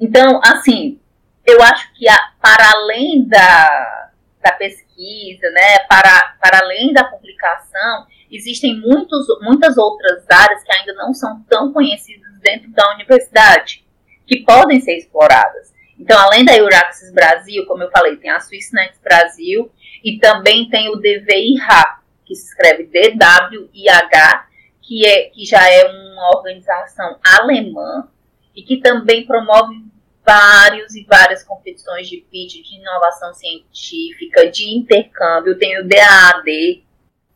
Então, 0.00 0.40
assim, 0.42 0.98
eu 1.44 1.62
acho 1.62 1.92
que 1.92 2.08
a, 2.08 2.18
para 2.40 2.70
além 2.70 3.28
da, 3.28 4.10
da 4.42 4.52
pesquisa, 4.52 5.50
né, 5.50 5.80
para, 5.88 6.36
para 6.40 6.60
além 6.60 6.94
da 6.94 7.04
publicação, 7.04 8.06
existem 8.30 8.80
muitos, 8.80 9.26
muitas 9.42 9.76
outras 9.76 10.24
áreas 10.30 10.62
que 10.62 10.72
ainda 10.74 10.94
não 10.94 11.12
são 11.12 11.42
tão 11.42 11.72
conhecidas 11.74 12.32
dentro 12.40 12.70
da 12.70 12.94
universidade 12.94 13.85
que 14.26 14.42
podem 14.44 14.80
ser 14.80 14.96
exploradas. 14.96 15.74
Então, 15.98 16.18
além 16.18 16.44
da 16.44 16.56
Euraxis 16.56 17.12
Brasil, 17.12 17.64
como 17.66 17.82
eu 17.82 17.90
falei, 17.90 18.16
tem 18.16 18.30
a 18.30 18.40
Swissnet 18.40 18.94
Brasil 19.02 19.70
e 20.04 20.18
também 20.18 20.68
tem 20.68 20.88
o 20.90 20.96
DVIH, 20.96 22.00
que 22.24 22.34
se 22.34 22.48
escreve 22.48 22.84
DWIH, 22.84 24.46
que, 24.82 25.06
é, 25.06 25.30
que 25.30 25.44
já 25.44 25.68
é 25.68 25.84
uma 25.84 26.36
organização 26.36 27.18
alemã 27.24 28.08
e 28.54 28.62
que 28.62 28.78
também 28.78 29.26
promove 29.26 29.84
vários 30.24 30.94
e 30.94 31.04
várias 31.04 31.42
competições 31.44 32.08
de 32.08 32.18
pitch, 32.18 32.62
de 32.62 32.76
inovação 32.76 33.32
científica, 33.32 34.50
de 34.50 34.76
intercâmbio. 34.76 35.58
Tem 35.58 35.78
o 35.80 35.86
DAAD, 35.86 36.84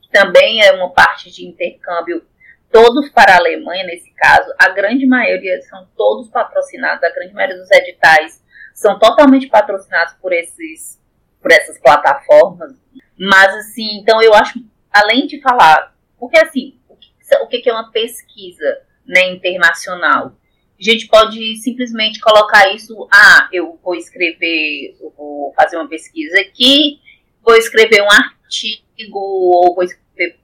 que 0.02 0.10
também 0.12 0.62
é 0.62 0.72
uma 0.72 0.90
parte 0.90 1.30
de 1.30 1.46
intercâmbio 1.46 2.24
todos 2.70 3.08
para 3.10 3.34
a 3.34 3.38
Alemanha 3.38 3.84
nesse 3.84 4.12
caso, 4.14 4.52
a 4.58 4.68
grande 4.70 5.06
maioria 5.06 5.60
são 5.62 5.86
todos 5.96 6.28
patrocinados, 6.28 7.02
a 7.02 7.10
grande 7.10 7.34
maioria 7.34 7.56
dos 7.56 7.70
editais 7.70 8.42
são 8.74 8.98
totalmente 8.98 9.48
patrocinados 9.48 10.14
por 10.14 10.32
esses 10.32 10.98
por 11.40 11.50
essas 11.50 11.78
plataformas. 11.78 12.72
Mas 13.18 13.54
assim, 13.56 13.98
então 13.98 14.22
eu 14.22 14.34
acho, 14.34 14.62
além 14.92 15.26
de 15.26 15.40
falar, 15.40 15.94
porque 16.18 16.38
assim, 16.38 16.78
o 16.88 16.96
que, 16.96 17.58
o 17.58 17.62
que 17.62 17.68
é 17.68 17.72
uma 17.72 17.90
pesquisa 17.90 18.78
né, 19.06 19.30
internacional? 19.30 20.36
A 20.78 20.82
gente 20.82 21.08
pode 21.08 21.56
simplesmente 21.56 22.20
colocar 22.20 22.74
isso, 22.74 23.06
ah, 23.12 23.48
eu 23.52 23.78
vou 23.82 23.94
escrever, 23.94 24.96
eu 25.00 25.12
vou 25.16 25.52
fazer 25.54 25.76
uma 25.76 25.88
pesquisa 25.88 26.40
aqui, 26.40 27.00
vou 27.42 27.54
escrever 27.54 28.02
um 28.02 28.10
artigo, 28.10 29.18
ou 29.18 29.74
vou 29.74 29.84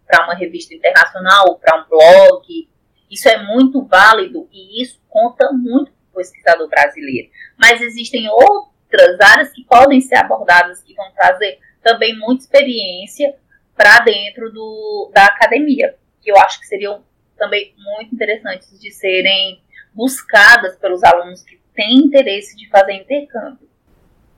para 0.06 0.24
uma 0.24 0.34
revista 0.34 0.74
internacional, 0.74 1.58
para 1.58 1.80
um 1.80 1.88
blog. 1.88 2.68
Isso 3.10 3.28
é 3.28 3.42
muito 3.42 3.84
válido 3.84 4.48
e 4.52 4.82
isso 4.82 5.00
conta 5.08 5.50
muito 5.52 5.92
para 5.92 6.12
o 6.12 6.16
pesquisador 6.16 6.68
brasileiro. 6.68 7.28
Mas 7.56 7.80
existem 7.80 8.28
outras 8.28 9.20
áreas 9.20 9.52
que 9.52 9.64
podem 9.64 10.00
ser 10.00 10.16
abordadas, 10.16 10.82
que 10.82 10.94
vão 10.94 11.10
trazer 11.12 11.58
também 11.82 12.18
muita 12.18 12.44
experiência 12.44 13.34
para 13.76 14.00
dentro 14.00 14.52
do, 14.52 15.10
da 15.12 15.26
academia, 15.26 15.94
que 16.20 16.30
eu 16.30 16.36
acho 16.38 16.58
que 16.60 16.66
seriam 16.66 17.04
também 17.36 17.74
muito 17.76 18.14
interessantes 18.14 18.80
de 18.80 18.90
serem 18.90 19.60
buscadas 19.94 20.76
pelos 20.76 21.04
alunos 21.04 21.42
que 21.42 21.60
têm 21.74 21.98
interesse 21.98 22.56
de 22.56 22.68
fazer 22.68 22.92
intercâmbio. 22.92 23.65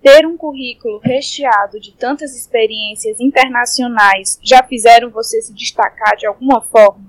Ter 0.03 0.27
um 0.27 0.37
currículo 0.37 0.99
recheado 0.99 1.81
de 1.81 1.93
tantas 1.93 2.37
experiências 2.37 3.21
internacionais 3.21 4.39
já 4.43 4.63
fizeram 4.63 5.11
você 5.11 5.43
se 5.43 5.53
destacar 5.53 6.17
de 6.17 6.27
alguma 6.27 6.61
forma? 6.63 7.05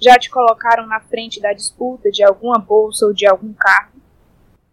Já 0.00 0.16
te 0.16 0.30
colocaram 0.30 0.86
na 0.86 1.00
frente 1.00 1.40
da 1.40 1.52
disputa 1.52 2.10
de 2.10 2.22
alguma 2.22 2.58
bolsa 2.58 3.06
ou 3.06 3.14
de 3.14 3.26
algum 3.26 3.52
cargo? 3.54 3.98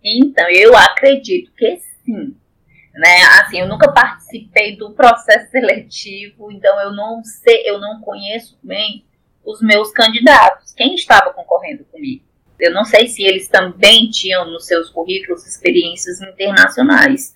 Então, 0.04 0.48
eu 0.50 0.76
acredito 0.76 1.52
que 1.54 1.78
sim. 2.04 2.36
Né? 2.94 3.22
Assim, 3.42 3.60
eu 3.60 3.68
nunca 3.68 3.92
participei 3.92 4.78
do 4.78 4.92
processo 4.92 5.50
seletivo, 5.50 6.52
então 6.52 6.80
eu 6.82 6.94
não 6.94 7.24
sei, 7.24 7.64
eu 7.66 7.80
não 7.80 8.00
conheço 8.02 8.58
bem 8.62 9.06
os 9.44 9.62
meus 9.62 9.92
candidatos, 9.92 10.74
quem 10.74 10.96
estava 10.96 11.34
concorrendo 11.34 11.86
comigo. 11.86 12.24
Eu 12.60 12.72
não 12.72 12.86
sei 12.86 13.08
se 13.08 13.24
eles 13.24 13.48
também 13.48 14.10
tinham 14.10 14.46
nos 14.46 14.66
seus 14.66 14.90
currículos 14.90 15.46
experiências 15.46 16.22
internacionais 16.22 17.34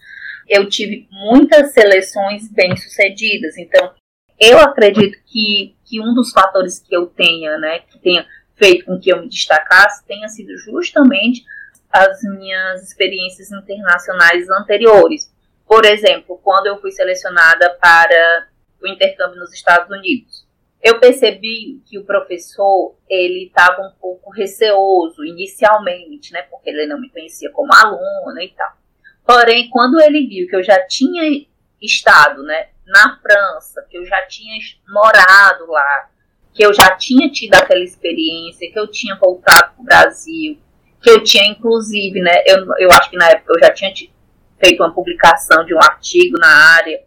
eu 0.50 0.68
tive 0.68 1.08
muitas 1.12 1.74
seleções 1.74 2.52
bem-sucedidas. 2.52 3.56
Então, 3.58 3.94
eu 4.40 4.58
acredito 4.60 5.18
que, 5.26 5.76
que 5.86 6.02
um 6.02 6.14
dos 6.14 6.32
fatores 6.32 6.80
que 6.80 6.96
eu 6.96 7.06
tenha, 7.06 7.58
né, 7.60 7.80
que 7.80 8.00
tenha 8.00 8.26
feito 8.56 8.86
com 8.86 9.00
que 9.00 9.14
eu 9.14 9.22
me 9.22 9.30
destacasse, 9.30 10.06
tenha 10.06 10.28
sido 10.28 10.58
justamente 10.58 11.46
as 11.92 12.22
minhas 12.24 12.84
experiências 12.84 13.52
internacionais 13.52 14.50
anteriores. 14.50 15.32
Por 15.68 15.86
exemplo, 15.86 16.40
quando 16.44 16.66
eu 16.66 16.82
fui 16.82 16.92
selecionada 16.92 17.78
para 17.80 18.48
o 18.82 18.88
intercâmbio 18.88 19.40
nos 19.40 19.54
Estados 19.54 19.90
Unidos, 19.90 20.48
eu 20.82 21.00
percebi 21.00 21.82
que 21.86 21.98
o 21.98 22.06
professor 22.06 22.96
ele 23.10 23.48
estava 23.48 23.82
um 23.82 23.92
pouco 24.00 24.32
receoso 24.32 25.26
inicialmente, 25.26 26.32
né, 26.32 26.44
porque 26.44 26.70
ele 26.70 26.86
não 26.86 27.00
me 27.00 27.10
conhecia 27.10 27.52
como 27.52 27.74
aluna 27.74 28.44
e 28.44 28.50
tal. 28.50 28.72
Porém, 29.26 29.70
quando 29.70 30.00
ele 30.00 30.26
viu 30.26 30.48
que 30.48 30.56
eu 30.56 30.64
já 30.64 30.80
tinha 30.88 31.24
estado 31.82 32.42
né, 32.44 32.70
na 32.86 33.20
França, 33.20 33.86
que 33.90 33.98
eu 33.98 34.06
já 34.06 34.26
tinha 34.28 34.58
morado 34.88 35.68
lá, 35.68 36.10
que 36.54 36.66
eu 36.66 36.74
já 36.74 36.96
tinha 36.96 37.30
tido 37.30 37.54
aquela 37.56 37.84
experiência, 37.84 38.72
que 38.72 38.80
eu 38.80 38.88
tinha 38.88 39.16
voltado 39.16 39.74
para 39.74 39.82
o 39.82 39.84
Brasil, 39.84 40.60
que 41.02 41.10
eu 41.10 41.24
tinha, 41.24 41.46
inclusive, 41.46 42.22
né, 42.22 42.42
eu, 42.46 42.66
eu 42.80 42.90
acho 42.92 43.10
que 43.10 43.18
na 43.18 43.30
época 43.30 43.54
eu 43.54 43.60
já 43.60 43.74
tinha 43.74 43.92
feito 44.58 44.82
uma 44.82 44.94
publicação 44.94 45.64
de 45.66 45.74
um 45.74 45.80
artigo 45.80 46.38
na 46.40 46.76
área. 46.76 47.02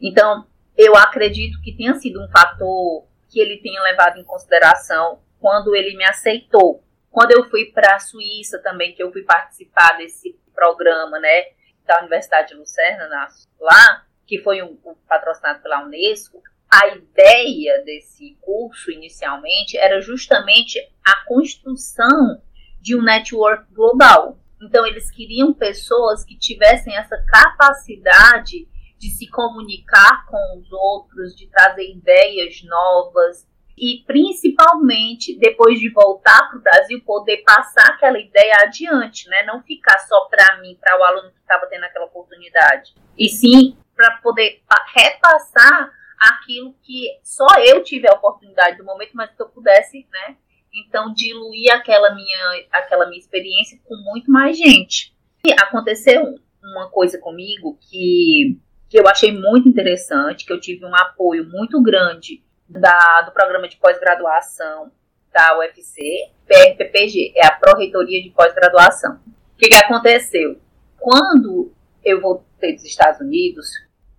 Então, 0.00 0.46
eu 0.76 0.96
acredito 0.96 1.60
que 1.62 1.76
tenha 1.76 1.94
sido 1.94 2.22
um 2.22 2.28
fator 2.28 3.07
que 3.28 3.40
ele 3.40 3.58
tenha 3.58 3.82
levado 3.82 4.18
em 4.18 4.24
consideração 4.24 5.22
quando 5.38 5.74
ele 5.74 5.96
me 5.96 6.04
aceitou. 6.04 6.82
Quando 7.10 7.32
eu 7.32 7.48
fui 7.48 7.66
para 7.66 7.96
a 7.96 8.00
Suíça 8.00 8.60
também, 8.62 8.94
que 8.94 9.02
eu 9.02 9.12
fui 9.12 9.22
participar 9.22 9.96
desse 9.96 10.38
programa, 10.54 11.18
né, 11.18 11.46
da 11.86 12.00
Universidade 12.00 12.48
de 12.48 12.54
Lucerna, 12.54 13.08
na, 13.08 13.28
lá, 13.60 14.06
que 14.26 14.38
foi 14.40 14.62
um, 14.62 14.78
um, 14.84 14.94
patrocinado 15.08 15.62
pela 15.62 15.84
Unesco, 15.84 16.42
a 16.70 16.88
ideia 16.88 17.82
desse 17.82 18.36
curso 18.42 18.90
inicialmente 18.90 19.78
era 19.78 20.00
justamente 20.02 20.78
a 21.04 21.24
construção 21.24 22.42
de 22.80 22.94
um 22.94 23.02
network 23.02 23.72
global. 23.72 24.38
Então, 24.60 24.84
eles 24.86 25.10
queriam 25.10 25.54
pessoas 25.54 26.24
que 26.24 26.36
tivessem 26.36 26.94
essa 26.94 27.16
capacidade 27.26 28.68
de 28.98 29.10
se 29.10 29.28
comunicar 29.30 30.26
com 30.26 30.58
os 30.58 30.70
outros, 30.72 31.34
de 31.36 31.48
trazer 31.48 31.90
ideias 31.90 32.62
novas, 32.64 33.46
e 33.76 34.02
principalmente 34.06 35.38
depois 35.38 35.78
de 35.78 35.88
voltar 35.90 36.48
para 36.48 36.58
o 36.58 36.62
Brasil 36.62 37.00
poder 37.04 37.38
passar 37.44 37.86
aquela 37.90 38.18
ideia 38.18 38.54
adiante, 38.62 39.28
né? 39.28 39.44
Não 39.44 39.62
ficar 39.62 39.98
só 40.00 40.26
para 40.26 40.60
mim, 40.60 40.76
para 40.80 40.98
o 40.98 41.04
aluno 41.04 41.30
que 41.30 41.40
estava 41.40 41.66
tendo 41.66 41.84
aquela 41.84 42.06
oportunidade, 42.06 42.94
e 43.16 43.28
sim 43.28 43.76
para 43.94 44.16
poder 44.18 44.62
repassar 44.94 45.92
aquilo 46.18 46.74
que 46.82 47.06
só 47.22 47.46
eu 47.64 47.82
tive 47.82 48.08
a 48.08 48.14
oportunidade 48.14 48.76
do 48.76 48.84
momento, 48.84 49.12
mas 49.14 49.30
que 49.30 49.40
eu 49.40 49.48
pudesse, 49.48 50.06
né? 50.10 50.36
Então 50.74 51.12
diluir 51.14 51.72
aquela 51.72 52.14
minha 52.14 52.66
aquela 52.72 53.06
minha 53.06 53.18
experiência 53.18 53.78
com 53.84 53.96
muito 53.96 54.30
mais 54.30 54.56
gente. 54.56 55.16
E 55.44 55.52
aconteceu 55.52 56.22
um, 56.22 56.36
uma 56.62 56.90
coisa 56.90 57.18
comigo 57.18 57.78
que, 57.88 58.60
que 58.88 58.98
eu 58.98 59.06
achei 59.06 59.32
muito 59.32 59.68
interessante, 59.68 60.44
que 60.44 60.52
eu 60.52 60.60
tive 60.60 60.84
um 60.84 60.94
apoio 60.94 61.48
muito 61.48 61.80
grande 61.82 62.42
da, 62.68 63.22
do 63.22 63.32
programa 63.32 63.68
de 63.68 63.76
pós-graduação 63.76 64.90
da 65.32 65.58
UFC, 65.58 66.30
PRPPG, 66.46 67.34
é 67.36 67.46
a 67.46 67.52
Pró-Reitoria 67.52 68.22
de 68.22 68.30
Pós-Graduação. 68.30 69.20
O 69.26 69.58
que, 69.58 69.68
que 69.68 69.76
aconteceu? 69.76 70.58
Quando 70.98 71.72
eu 72.04 72.20
voltei 72.20 72.74
dos 72.74 72.84
Estados 72.84 73.20
Unidos, 73.20 73.66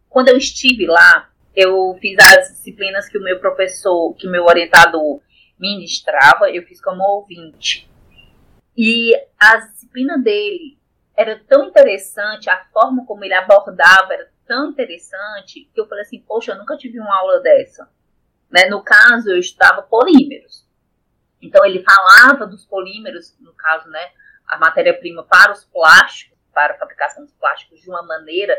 quando 0.08 0.30
eu 0.30 0.38
estive 0.38 0.86
lá, 0.86 1.30
eu 1.56 1.98
fiz 2.00 2.18
as 2.20 2.50
disciplinas 2.50 3.10
que 3.10 3.18
o 3.18 3.24
meu 3.24 3.40
professor, 3.40 4.14
que 4.16 4.28
o 4.28 4.32
meu 4.32 4.46
orientador 4.46 5.20
ministrava, 5.60 6.50
eu 6.50 6.64
fiz 6.64 6.80
como 6.80 7.04
ouvinte. 7.04 7.90
E 8.78 9.14
a 9.38 9.58
disciplina 9.58 10.18
dele 10.18 10.78
era 11.18 11.38
tão 11.48 11.66
interessante, 11.66 12.50
a 12.50 12.66
forma 12.72 13.06
como 13.06 13.26
ele 13.26 13.34
abordava 13.34 14.14
era 14.14 14.30
tão 14.50 14.72
interessante, 14.72 15.70
que 15.72 15.80
eu 15.80 15.88
falei 15.88 16.04
assim, 16.04 16.20
poxa, 16.28 16.54
eu 16.54 16.58
nunca 16.58 16.76
tive 16.76 17.00
uma 17.00 17.16
aula 17.20 17.40
dessa. 17.40 17.88
Né? 18.50 18.66
No 18.66 18.84
caso, 18.84 19.30
eu 19.30 19.38
estudava 19.38 19.84
polímeros. 19.84 20.68
Então, 21.40 21.64
ele 21.64 21.84
falava 21.84 22.48
dos 22.48 22.66
polímeros, 22.66 23.38
no 23.40 23.54
caso, 23.54 23.88
né, 23.90 24.12
a 24.48 24.58
matéria-prima 24.58 25.24
para 25.24 25.54
os 25.54 25.64
plásticos, 25.66 26.36
para 26.52 26.74
a 26.74 26.78
fabricação 26.80 27.24
dos 27.24 27.34
plásticos, 27.36 27.80
de 27.80 27.88
uma 27.88 28.02
maneira 28.02 28.58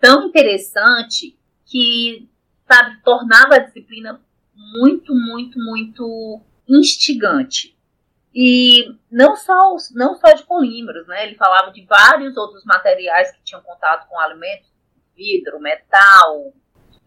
tão 0.00 0.24
interessante 0.24 1.38
que, 1.66 2.26
sabe, 2.66 3.02
tornava 3.02 3.56
a 3.56 3.58
disciplina 3.58 4.20
muito, 4.54 5.14
muito, 5.14 5.58
muito 5.58 6.40
instigante. 6.66 7.78
E 8.34 8.98
não 9.10 9.36
só, 9.36 9.76
não 9.92 10.14
só 10.16 10.32
de 10.32 10.42
polímeros, 10.44 11.06
né? 11.06 11.26
Ele 11.26 11.36
falava 11.36 11.70
de 11.70 11.84
vários 11.84 12.36
outros 12.36 12.64
materiais 12.64 13.30
que 13.30 13.44
tinham 13.44 13.62
contato 13.62 14.08
com 14.08 14.18
alimentos, 14.18 14.73
vidro, 15.16 15.60
metal, 15.60 16.52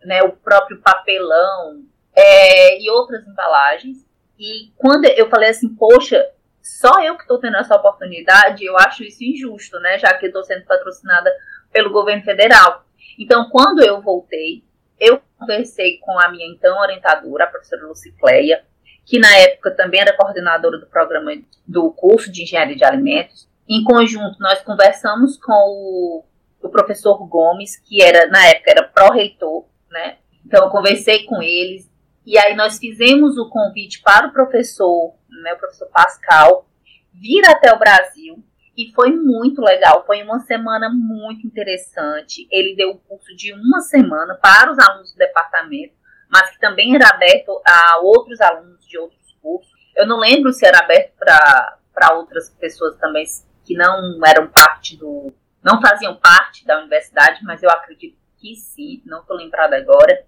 né, 0.04 0.24
o 0.24 0.32
próprio 0.32 0.82
papelão 0.82 1.84
é, 2.16 2.82
e 2.82 2.90
outras 2.90 3.28
embalagens. 3.28 4.06
E 4.40 4.72
quando 4.78 5.06
eu 5.06 5.30
falei 5.30 5.50
assim, 5.50 5.70
poxa, 5.76 6.24
só 6.62 7.02
eu 7.02 7.16
que 7.16 7.22
estou 7.22 7.40
tendo 7.40 7.58
essa 7.58 7.76
oportunidade, 7.76 8.66
eu 8.66 8.78
acho 8.78 9.04
isso 9.04 9.24
injusto, 9.24 9.80
né? 9.80 9.98
Já 9.98 10.14
que 10.14 10.26
estou 10.26 10.44
sendo 10.44 10.66
patrocinada 10.66 11.32
pelo 11.72 11.92
governo 11.92 12.24
federal. 12.24 12.86
Então, 13.18 13.50
quando 13.50 13.84
eu 13.84 14.02
voltei, 14.02 14.64
eu 15.00 15.22
conversei 15.38 15.98
com 16.00 16.20
a 16.20 16.30
minha 16.30 16.48
então 16.48 16.78
orientadora, 16.80 17.46
a 17.46 17.48
professora 17.48 17.88
Lucicleia, 17.88 18.64
que 19.06 19.18
na 19.18 19.34
época 19.38 19.72
também 19.72 20.02
era 20.02 20.16
coordenadora 20.16 20.78
do 20.78 20.88
programa 20.88 21.32
do 21.66 21.92
curso 21.92 22.32
de 22.32 22.44
engenharia 22.44 22.76
de 22.76 22.84
alimentos. 22.84 23.48
Em 23.68 23.84
conjunto, 23.84 24.38
nós 24.40 24.62
conversamos 24.62 25.38
com 25.38 25.54
o, 25.54 26.26
o 26.62 26.70
professor 26.70 27.26
Gomes, 27.28 27.78
que 27.78 28.02
era 28.02 28.28
na 28.28 28.46
época 28.48 28.72
era 28.72 28.84
pró-reitor, 28.84 29.66
né? 29.90 30.18
Então 30.46 30.66
eu 30.66 30.72
conversei 30.72 31.26
com 31.26 31.42
eles 31.42 31.90
e 32.26 32.38
aí 32.38 32.56
nós 32.56 32.78
fizemos 32.78 33.38
o 33.38 33.50
convite 33.50 34.02
para 34.02 34.28
o 34.28 34.34
professor, 34.34 35.14
né, 35.44 35.54
o 35.54 35.58
professor 35.58 35.88
Pascal, 35.88 36.68
vir 37.14 37.46
até 37.46 37.74
o 37.74 37.80
Brasil 37.80 38.44
e 38.78 38.92
foi 38.94 39.12
muito 39.12 39.62
legal. 39.62 40.04
Foi 40.06 40.22
uma 40.22 40.40
semana 40.40 40.90
muito 40.90 41.48
interessante. 41.48 42.48
Ele 42.52 42.76
deu 42.76 42.92
o 42.92 42.98
curso 42.98 43.36
de 43.36 43.54
uma 43.54 43.80
semana 43.82 44.36
para 44.36 44.72
os 44.72 44.78
alunos 44.80 45.14
do 45.14 45.18
departamento 45.18 45.98
mas 46.30 46.50
que 46.52 46.60
também 46.60 46.96
era 46.96 47.10
aberto 47.10 47.62
a 47.66 48.00
outros 48.02 48.42
alunos 48.42 48.86
de 48.86 48.98
outros 48.98 49.36
cursos. 49.42 49.72
Eu 49.96 50.06
não 50.06 50.20
lembro 50.20 50.52
se 50.52 50.66
era 50.66 50.80
aberto 50.80 51.14
para 51.18 52.14
outras 52.16 52.50
pessoas 52.50 52.96
também 52.98 53.26
que 53.66 53.76
não 53.76 54.20
eram 54.26 54.48
parte 54.48 54.96
do. 54.98 55.34
Não 55.68 55.82
faziam 55.82 56.16
parte 56.16 56.66
da 56.66 56.80
universidade, 56.80 57.44
mas 57.44 57.62
eu 57.62 57.70
acredito 57.70 58.16
que 58.40 58.56
sim, 58.56 59.02
não 59.06 59.20
estou 59.20 59.36
lembrada 59.36 59.76
agora. 59.76 60.26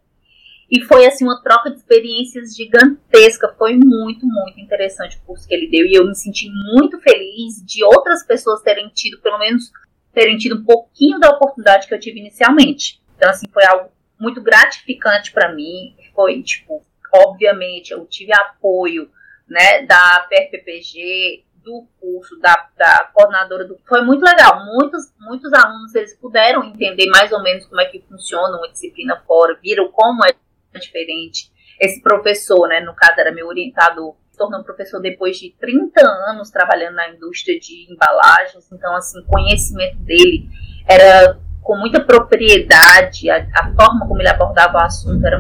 E 0.70 0.82
foi 0.82 1.06
assim 1.06 1.24
uma 1.24 1.42
troca 1.42 1.72
de 1.72 1.78
experiências 1.78 2.54
gigantesca, 2.54 3.56
foi 3.58 3.78
muito, 3.78 4.26
muito 4.26 4.60
interessante 4.60 5.18
o 5.18 5.22
curso 5.22 5.48
que 5.48 5.54
ele 5.54 5.70
deu 5.70 5.86
e 5.86 5.94
eu 5.94 6.06
me 6.06 6.14
senti 6.14 6.50
muito 6.74 7.00
feliz 7.00 7.66
de 7.66 7.84
outras 7.86 8.24
pessoas 8.24 8.62
terem 8.62 8.90
tido, 8.90 9.22
pelo 9.22 9.40
menos 9.40 9.72
terem 10.14 10.38
tido 10.38 10.58
um 10.58 10.66
pouquinho 10.66 11.20
da 11.20 11.30
oportunidade 11.30 11.88
que 11.88 11.94
eu 11.94 12.00
tive 12.00 12.20
inicialmente. 12.20 13.02
Então 13.16 13.30
assim, 13.30 13.48
foi 13.52 13.66
algo 13.66 13.90
muito 14.20 14.42
gratificante 14.42 15.32
para 15.32 15.54
mim. 15.56 15.96
Foi, 16.14 16.44
tipo, 16.44 16.86
obviamente, 17.14 17.92
eu 17.92 18.06
tive 18.06 18.34
apoio, 18.34 19.10
né, 19.48 19.84
da 19.86 20.28
PRPPG, 20.30 21.46
do 21.64 21.88
curso, 22.00 22.38
da, 22.40 22.68
da 22.78 23.10
coordenadora 23.14 23.66
do. 23.66 23.78
Foi 23.88 24.02
muito 24.02 24.24
legal. 24.24 24.66
Muitos, 24.66 25.14
muitos 25.20 25.52
alunos 25.54 25.94
eles 25.96 26.16
puderam 26.18 26.64
entender 26.64 27.08
mais 27.08 27.32
ou 27.32 27.42
menos 27.42 27.66
como 27.66 27.82
é 27.82 27.86
que 27.86 28.04
funciona 28.08 28.58
uma 28.58 28.70
disciplina 28.70 29.22
fora, 29.28 29.58
viram 29.62 29.92
como 29.92 30.26
é 30.26 30.34
diferente. 30.80 31.52
Esse 31.80 32.02
professor, 32.02 32.68
né, 32.68 32.82
no 32.82 32.94
caso 32.94 33.20
era 33.20 33.32
meu 33.32 33.48
orientador, 33.48 34.16
se 34.32 34.38
tornou 34.38 34.64
professor 34.64 35.00
depois 35.00 35.38
de 35.38 35.56
30 35.60 36.02
anos 36.30 36.50
trabalhando 36.50 36.96
na 36.96 37.10
indústria 37.10 37.60
de 37.60 37.92
embalagens, 37.92 38.70
então, 38.72 38.96
assim, 38.96 39.20
o 39.20 39.26
conhecimento 39.26 39.98
dele 39.98 40.50
era 40.88 41.40
com 41.62 41.78
muita 41.78 42.04
propriedade, 42.04 43.30
a, 43.30 43.48
a, 43.56 43.74
forma 43.76 44.08
como 44.08 44.22
ele 44.22 44.30
abordava 44.30 44.80
o 44.80 44.82
assunto 44.82 45.26
era 45.26 45.40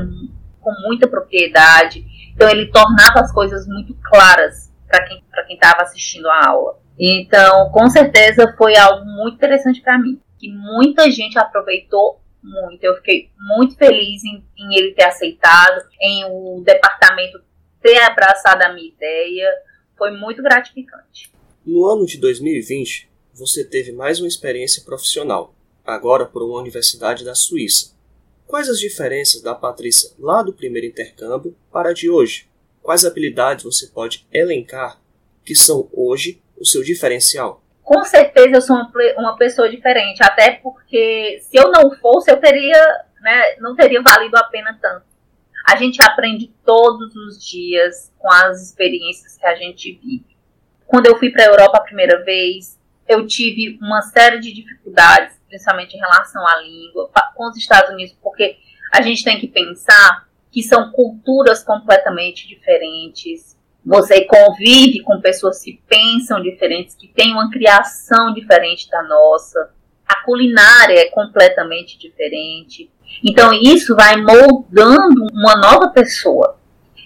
com 0.61 0.71
muita 0.87 1.07
propriedade. 1.07 2.05
Então 2.33 2.47
ele 2.49 2.67
tornava 2.67 3.21
as 3.21 3.33
coisas 3.33 3.67
muito 3.67 3.95
claras 3.95 4.68
para 4.89 5.05
quem 5.05 5.23
para 5.29 5.45
quem 5.45 5.55
estava 5.55 5.83
assistindo 5.83 6.27
a 6.27 6.47
aula. 6.47 6.79
Então, 6.99 7.71
com 7.71 7.89
certeza 7.89 8.53
foi 8.57 8.75
algo 8.75 9.05
muito 9.05 9.35
interessante 9.35 9.81
para 9.81 9.97
mim, 9.97 10.19
que 10.37 10.49
muita 10.51 11.09
gente 11.09 11.39
aproveitou 11.39 12.19
muito. 12.43 12.83
Eu 12.83 12.95
fiquei 12.97 13.29
muito 13.37 13.75
feliz 13.75 14.23
em, 14.23 14.43
em 14.57 14.75
ele 14.75 14.93
ter 14.93 15.03
aceitado, 15.03 15.81
em 16.01 16.25
o 16.25 16.61
departamento 16.65 17.41
ter 17.81 17.99
abraçado 18.01 18.61
a 18.63 18.73
minha 18.73 18.89
ideia. 18.89 19.49
Foi 19.97 20.11
muito 20.11 20.41
gratificante. 20.41 21.31
No 21.65 21.85
ano 21.85 22.05
de 22.05 22.17
2020, 22.17 23.09
você 23.33 23.63
teve 23.63 23.91
mais 23.91 24.19
uma 24.19 24.27
experiência 24.27 24.83
profissional 24.83 25.53
agora 25.85 26.25
por 26.25 26.43
uma 26.43 26.59
universidade 26.59 27.23
da 27.23 27.35
Suíça. 27.35 27.97
Quais 28.45 28.67
as 28.67 28.79
diferenças 28.79 29.41
da 29.41 29.53
Patrícia 29.53 30.11
lá 30.19 30.41
do 30.41 30.53
primeiro 30.53 30.87
intercâmbio 30.87 31.55
para 31.71 31.89
a 31.89 31.93
de 31.93 32.09
hoje? 32.09 32.48
Quais 32.89 33.05
habilidades 33.05 33.65
você 33.65 33.85
pode 33.85 34.25
elencar 34.33 34.99
que 35.45 35.53
são 35.53 35.87
hoje 35.93 36.41
o 36.59 36.65
seu 36.65 36.81
diferencial? 36.81 37.61
Com 37.83 38.03
certeza 38.03 38.49
eu 38.49 38.61
sou 38.63 38.77
uma 39.15 39.37
pessoa 39.37 39.69
diferente, 39.69 40.23
até 40.23 40.53
porque 40.53 41.37
se 41.39 41.55
eu 41.55 41.69
não 41.69 41.95
fosse, 41.97 42.31
eu 42.31 42.37
teria, 42.37 42.83
né, 43.21 43.57
não 43.59 43.75
teria 43.75 44.01
valido 44.01 44.35
a 44.35 44.43
pena 44.45 44.75
tanto. 44.81 45.05
A 45.67 45.75
gente 45.75 46.01
aprende 46.01 46.51
todos 46.65 47.15
os 47.15 47.45
dias 47.45 48.11
com 48.17 48.33
as 48.33 48.59
experiências 48.59 49.37
que 49.37 49.45
a 49.45 49.53
gente 49.53 49.91
vive. 49.91 50.35
Quando 50.87 51.05
eu 51.05 51.15
fui 51.15 51.29
para 51.29 51.43
a 51.43 51.47
Europa 51.49 51.77
a 51.77 51.83
primeira 51.83 52.23
vez, 52.23 52.75
eu 53.07 53.27
tive 53.27 53.77
uma 53.79 54.01
série 54.01 54.39
de 54.39 54.51
dificuldades 54.51 55.37
principalmente 55.47 55.95
em 55.95 55.99
relação 55.99 56.43
à 56.43 56.59
língua, 56.59 57.11
com 57.35 57.49
os 57.49 57.55
Estados 57.55 57.91
Unidos, 57.91 58.17
porque 58.19 58.57
a 58.91 59.03
gente 59.03 59.23
tem 59.23 59.39
que 59.39 59.47
pensar 59.47 60.27
que 60.51 60.63
são 60.63 60.91
culturas 60.91 61.63
completamente 61.63 62.47
diferentes. 62.47 63.57
Você 63.85 64.21
convive 64.25 65.01
com 65.03 65.21
pessoas 65.21 65.61
que 65.61 65.81
pensam 65.87 66.41
diferentes, 66.41 66.95
que 66.95 67.07
têm 67.07 67.33
uma 67.33 67.49
criação 67.49 68.33
diferente 68.33 68.89
da 68.89 69.03
nossa. 69.03 69.71
A 70.07 70.23
culinária 70.23 70.99
é 70.99 71.09
completamente 71.09 71.97
diferente. 71.97 72.91
Então, 73.23 73.51
isso 73.53 73.95
vai 73.95 74.21
moldando 74.21 75.27
uma 75.33 75.55
nova 75.55 75.89
pessoa. 75.89 76.57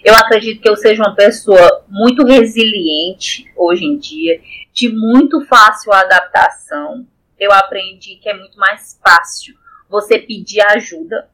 Eu 0.02 0.14
acredito 0.14 0.60
que 0.60 0.68
eu 0.68 0.76
seja 0.76 1.02
uma 1.02 1.14
pessoa 1.14 1.84
muito 1.88 2.26
resiliente 2.26 3.50
hoje 3.56 3.84
em 3.84 3.98
dia, 3.98 4.40
de 4.72 4.90
muito 4.90 5.40
fácil 5.46 5.92
adaptação 5.92 7.06
eu 7.38 7.52
aprendi 7.52 8.16
que 8.16 8.28
é 8.28 8.34
muito 8.34 8.58
mais 8.58 8.98
fácil 9.02 9.54
você 9.88 10.18
pedir 10.18 10.60
ajuda. 10.60 11.28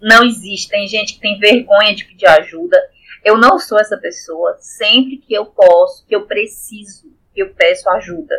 Não 0.00 0.24
existe, 0.24 0.68
tem 0.68 0.86
gente 0.86 1.14
que 1.14 1.20
tem 1.20 1.38
vergonha 1.38 1.94
de 1.94 2.04
pedir 2.04 2.26
ajuda. 2.26 2.78
Eu 3.24 3.36
não 3.36 3.58
sou 3.58 3.78
essa 3.78 3.96
pessoa. 3.96 4.56
Sempre 4.58 5.18
que 5.18 5.34
eu 5.34 5.46
posso, 5.46 6.06
que 6.06 6.14
eu 6.14 6.26
preciso, 6.26 7.12
eu 7.34 7.52
peço 7.54 7.88
ajuda. 7.90 8.34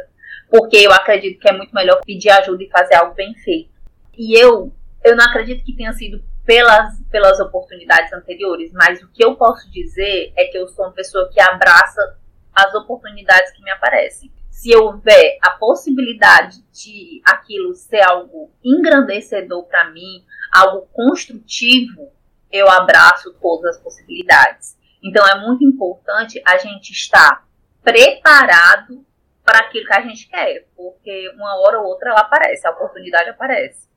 Porque 0.50 0.78
eu 0.78 0.92
acredito 0.92 1.40
que 1.40 1.50
é 1.50 1.54
muito 1.54 1.74
melhor 1.74 2.02
pedir 2.06 2.30
ajuda 2.30 2.64
e 2.64 2.70
fazer 2.70 2.96
algo 2.96 3.14
bem 3.14 3.34
feito. 3.36 3.70
E 4.18 4.38
eu, 4.38 4.74
eu 5.04 5.16
não 5.16 5.26
acredito 5.26 5.64
que 5.64 5.76
tenha 5.76 5.94
sido 5.94 6.24
pelas, 6.46 7.00
pelas 7.12 7.40
oportunidades 7.40 8.12
anteriores, 8.12 8.72
mas 8.74 9.02
o 9.04 9.12
que 9.12 9.24
eu 9.24 9.36
posso 9.36 9.70
dizer 9.72 10.34
é 10.36 10.46
que 10.46 10.58
eu 10.58 10.68
sou 10.68 10.86
uma 10.86 10.94
pessoa 10.94 11.30
que 11.32 11.40
abraça 11.40 12.18
as 12.54 12.74
oportunidades 12.74 13.52
que 13.52 13.64
me 13.64 13.72
aparecem 13.72 14.32
se 14.60 14.76
houver 14.76 15.38
a 15.42 15.52
possibilidade 15.52 16.62
de 16.74 17.22
aquilo 17.26 17.74
ser 17.74 18.02
algo 18.02 18.52
engrandecedor 18.62 19.64
para 19.64 19.90
mim, 19.92 20.26
algo 20.52 20.88
construtivo, 20.94 22.12
eu 22.52 22.70
abraço 22.70 23.34
todas 23.42 23.76
as 23.76 23.84
possibilidades. 23.84 24.78
Então 25.04 25.26
é 25.28 25.40
muito 25.40 25.64
importante 25.64 26.42
a 26.46 26.58
gente 26.58 26.92
estar 26.92 27.48
preparado 27.84 29.06
para 29.44 29.60
aquilo 29.60 29.86
que 29.86 29.94
a 29.94 30.02
gente 30.02 30.28
quer, 30.28 30.68
porque 30.76 31.30
uma 31.36 31.60
hora 31.60 31.80
ou 31.80 31.88
outra 31.88 32.12
ela 32.12 32.22
aparece, 32.22 32.68
a 32.68 32.72
oportunidade 32.72 33.30
aparece. 33.30 33.90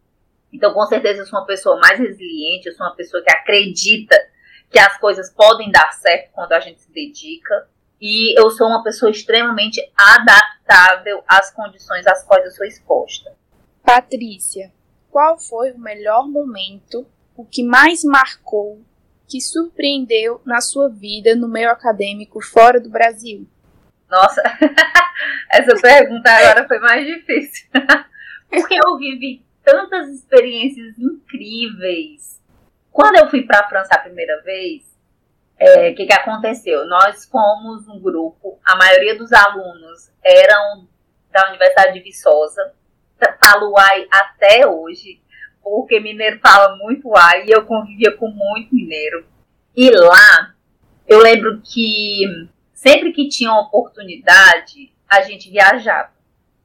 Então, 0.53 0.73
com 0.75 0.85
certeza, 0.87 1.21
eu 1.21 1.27
sou 1.27 1.39
uma 1.39 1.47
pessoa 1.47 1.79
mais 1.81 1.99
resiliente, 1.99 2.69
eu 2.69 2.75
sou 2.75 2.87
uma 2.87 2.95
pessoa 2.95 3.23
que 3.23 3.33
acredita 3.33 4.17
que 4.71 4.79
as 4.79 4.99
coisas 4.99 5.31
podem 5.31 5.71
dar 5.71 5.93
certo 5.93 6.31
quando 6.33 6.53
a 6.53 6.61
gente 6.61 6.81
se 6.81 6.93
dedica. 6.93 7.69
E 8.01 8.39
eu 8.39 8.51
sou 8.51 8.67
uma 8.67 8.83
pessoa 8.83 9.11
extremamente 9.11 9.81
adaptável 9.97 11.23
às 11.27 11.51
condições 11.53 12.07
às 12.07 12.25
quais 12.25 12.45
eu 12.45 12.51
sou 12.51 12.67
exposta. 12.67 13.35
Patrícia, 13.83 14.73
qual 15.13 15.39
foi 15.39 15.73
o 15.73 15.79
melhor 15.79 16.27
momento, 16.27 17.07
o 17.37 17.45
que 17.45 17.63
mais 17.63 18.03
marcou, 18.03 18.83
que 19.29 19.43
surpreendeu 19.43 20.41
na 20.45 20.63
sua 20.63 20.89
vida 20.89 21.37
no 21.37 21.47
meio 21.47 21.71
acadêmico 21.71 22.43
fora 22.43 22.81
do 22.81 22.89
Brasil? 22.89 23.47
Nossa, 24.09 24.43
essa 25.53 25.75
pergunta 25.81 26.31
agora 26.31 26.67
foi 26.67 26.79
mais 26.79 27.07
difícil. 27.07 27.69
Porque 28.49 28.75
eu 28.75 28.97
vivi 28.97 29.45
tantas 29.63 30.09
experiências 30.09 30.99
incríveis. 30.99 32.41
Quando 32.91 33.17
eu 33.17 33.29
fui 33.29 33.43
para 33.43 33.61
a 33.61 33.69
França 33.69 33.95
a 33.95 33.99
primeira 33.99 34.41
vez, 34.43 34.83
o 35.61 35.65
é, 35.65 35.93
que, 35.93 36.07
que 36.07 36.13
aconteceu? 36.13 36.87
Nós 36.87 37.27
fomos 37.27 37.87
um 37.87 38.01
grupo, 38.01 38.59
a 38.65 38.77
maioria 38.77 39.17
dos 39.17 39.33
alunos 39.33 40.11
eram 40.25 40.89
da 41.31 41.49
Universidade 41.49 41.95
de 41.95 42.01
Viçosa, 42.01 42.75
falo 43.43 43.73
Uai 43.73 44.07
até 44.11 44.67
hoje, 44.67 45.21
porque 45.63 46.01
mineiro 46.01 46.41
fala 46.41 46.77
muito 46.77 47.09
Uai 47.09 47.47
e 47.47 47.51
eu 47.51 47.65
convivia 47.65 48.13
com 48.13 48.29
muito 48.29 48.75
mineiro. 48.75 49.27
E 49.75 49.91
lá, 49.91 50.55
eu 51.07 51.19
lembro 51.19 51.61
que 51.63 52.25
sempre 52.73 53.13
que 53.13 53.29
tinha 53.29 53.51
uma 53.51 53.63
oportunidade, 53.63 54.93
a 55.09 55.23
gente 55.23 55.51
viajava, 55.51 56.13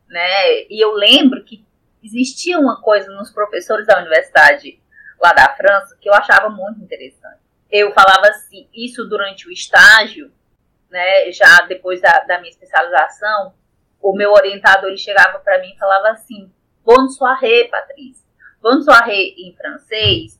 né? 0.07 0.63
E 0.69 0.83
eu 0.83 0.93
lembro 0.93 1.43
que 1.43 1.65
existia 2.03 2.59
uma 2.59 2.81
coisa 2.81 3.11
nos 3.11 3.31
professores 3.31 3.85
da 3.85 3.99
universidade 3.99 4.79
lá 5.21 5.33
da 5.33 5.53
França 5.55 5.97
que 5.99 6.09
eu 6.09 6.13
achava 6.13 6.49
muito 6.49 6.81
interessante. 6.81 7.39
Eu 7.69 7.91
falava 7.93 8.27
assim, 8.29 8.67
isso 8.73 9.05
durante 9.05 9.47
o 9.47 9.51
estágio, 9.51 10.31
né, 10.89 11.31
já 11.31 11.61
depois 11.67 12.01
da, 12.01 12.21
da 12.21 12.39
minha 12.39 12.49
especialização, 12.49 13.53
o 14.01 14.15
meu 14.15 14.31
orientador 14.31 14.89
ele 14.89 14.97
chegava 14.97 15.39
para 15.39 15.59
mim 15.59 15.73
e 15.73 15.77
falava 15.77 16.09
assim: 16.09 16.51
Bonsoir, 16.83 17.69
Patrícia. 17.69 18.25
Bonsoir 18.61 19.33
em 19.37 19.55
francês 19.55 20.37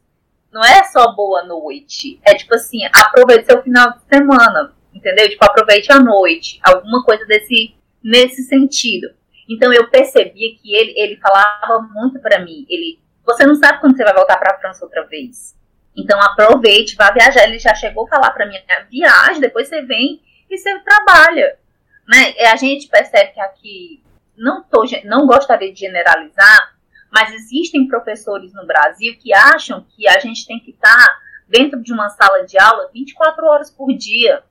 não 0.51 0.63
é 0.63 0.83
só 0.85 1.13
boa 1.13 1.43
noite, 1.43 2.19
é 2.25 2.33
tipo 2.33 2.55
assim, 2.55 2.79
aproveite 2.85 3.45
seu 3.45 3.61
final 3.61 3.91
de 3.91 3.99
semana, 4.07 4.73
entendeu? 4.93 5.29
Tipo, 5.29 5.45
aproveite 5.45 5.91
a 5.91 5.99
noite, 5.99 6.59
alguma 6.63 7.03
coisa 7.03 7.25
desse 7.25 7.75
nesse 8.03 8.43
sentido. 8.43 9.09
Então 9.49 9.71
eu 9.71 9.89
percebia 9.89 10.55
que 10.55 10.75
ele, 10.75 10.93
ele 10.97 11.17
falava 11.17 11.79
muito 11.93 12.19
para 12.19 12.39
mim. 12.39 12.65
Ele, 12.69 12.99
você 13.25 13.45
não 13.45 13.55
sabe 13.55 13.79
quando 13.79 13.97
você 13.97 14.03
vai 14.03 14.13
voltar 14.13 14.37
para 14.37 14.55
a 14.55 14.59
França 14.59 14.85
outra 14.85 15.05
vez. 15.05 15.55
Então 15.95 16.19
aproveite, 16.21 16.95
vá 16.95 17.11
viajar. 17.11 17.43
Ele 17.43 17.59
já 17.59 17.73
chegou 17.73 18.05
a 18.05 18.09
falar 18.09 18.31
para 18.31 18.45
mim, 18.45 18.55
viagem, 18.89 19.41
depois 19.41 19.67
você 19.67 19.81
vem 19.81 20.21
e 20.49 20.57
você 20.57 20.79
trabalha. 20.79 21.59
Né? 22.07 22.33
E 22.37 22.45
a 22.45 22.55
gente 22.55 22.87
percebe 22.87 23.33
que 23.33 23.41
aqui, 23.41 24.03
não, 24.35 24.63
tô, 24.63 24.85
não 25.03 25.27
gostaria 25.27 25.73
de 25.73 25.79
generalizar, 25.79 26.75
mas 27.11 27.33
existem 27.33 27.87
professores 27.87 28.53
no 28.53 28.65
Brasil 28.65 29.17
que 29.19 29.33
acham 29.33 29.85
que 29.89 30.07
a 30.07 30.19
gente 30.19 30.45
tem 30.45 30.59
que 30.59 30.71
estar 30.71 31.19
dentro 31.47 31.81
de 31.81 31.93
uma 31.93 32.09
sala 32.09 32.45
de 32.45 32.59
aula 32.59 32.89
24 32.93 33.45
horas 33.45 33.71
por 33.71 33.93
dia 33.93 34.43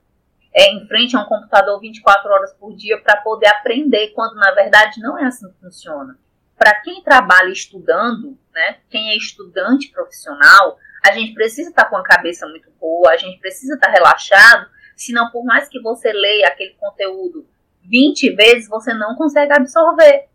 é, 0.53 0.71
em 0.71 0.87
frente 0.87 1.15
a 1.15 1.21
um 1.21 1.25
computador 1.25 1.79
24 1.79 2.31
horas 2.31 2.53
por 2.53 2.75
dia 2.75 2.99
para 2.99 3.17
poder 3.17 3.47
aprender, 3.47 4.07
quando 4.15 4.35
na 4.35 4.51
verdade 4.51 4.99
não 4.99 5.17
é 5.17 5.25
assim 5.25 5.47
que 5.51 5.59
funciona. 5.59 6.17
Para 6.57 6.73
quem 6.81 7.03
trabalha 7.03 7.51
estudando, 7.51 8.35
né, 8.51 8.77
quem 8.89 9.11
é 9.11 9.17
estudante 9.17 9.89
profissional, 9.89 10.79
a 11.05 11.11
gente 11.11 11.35
precisa 11.35 11.69
estar 11.69 11.83
tá 11.83 11.89
com 11.89 11.95
a 11.95 12.03
cabeça 12.03 12.47
muito 12.47 12.71
boa, 12.79 13.11
a 13.11 13.17
gente 13.17 13.39
precisa 13.39 13.75
estar 13.75 13.85
tá 13.87 13.93
relaxado, 13.93 14.67
senão 14.97 15.29
por 15.31 15.45
mais 15.45 15.69
que 15.69 15.79
você 15.81 16.11
leia 16.11 16.47
aquele 16.47 16.73
conteúdo 16.73 17.47
20 17.83 18.35
vezes, 18.35 18.67
você 18.67 18.93
não 18.93 19.15
consegue 19.15 19.53
absorver. 19.53 20.27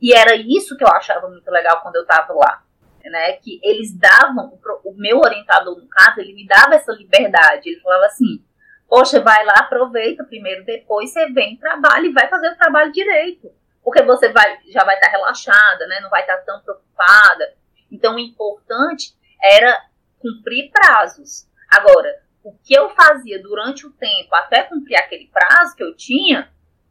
E 0.00 0.12
era 0.14 0.36
isso 0.36 0.76
que 0.76 0.84
eu 0.84 0.88
achava 0.88 1.28
muito 1.28 1.50
legal 1.50 1.80
quando 1.80 1.96
eu 1.96 2.02
estava 2.02 2.32
lá. 2.32 2.62
Né, 3.04 3.32
que 3.32 3.58
eles 3.64 3.92
davam, 3.98 4.56
o 4.84 4.94
meu 4.94 5.18
orientador, 5.18 5.76
no 5.76 5.88
caso, 5.88 6.20
ele 6.20 6.32
me 6.34 6.46
dava 6.46 6.76
essa 6.76 6.92
liberdade. 6.92 7.68
Ele 7.68 7.80
falava 7.80 8.06
assim: 8.06 8.40
Poxa, 8.88 9.20
vai 9.20 9.44
lá, 9.44 9.54
aproveita 9.54 10.22
primeiro, 10.22 10.64
depois 10.64 11.10
você 11.10 11.26
vem, 11.32 11.56
trabalha 11.56 12.06
e 12.06 12.12
vai 12.12 12.28
fazer 12.28 12.50
o 12.50 12.56
trabalho 12.56 12.92
direito. 12.92 13.50
Porque 13.82 14.02
você 14.02 14.28
vai, 14.28 14.58
já 14.68 14.84
vai 14.84 14.94
estar 14.94 15.08
relaxada, 15.08 15.86
né? 15.88 15.98
Não 16.00 16.10
vai 16.10 16.20
estar 16.20 16.36
tão 16.44 16.60
preocupada. 16.60 17.54
Então, 17.90 18.14
o 18.14 18.18
importante 18.18 19.16
era 19.42 19.82
cumprir 20.18 20.70
prazos. 20.70 21.48
Agora, 21.68 22.21
o 22.42 22.52
que 22.58 22.74
eu 22.74 22.90
fazia 22.90 23.40
durante 23.42 23.86
o 23.86 23.90
tempo, 23.90 24.34
até 24.34 24.62
cumprir 24.62 24.96
aquele 24.96 25.30
prazo 25.32 25.76
que 25.76 25.82
eu 25.82 25.94
tinha, 25.94 26.50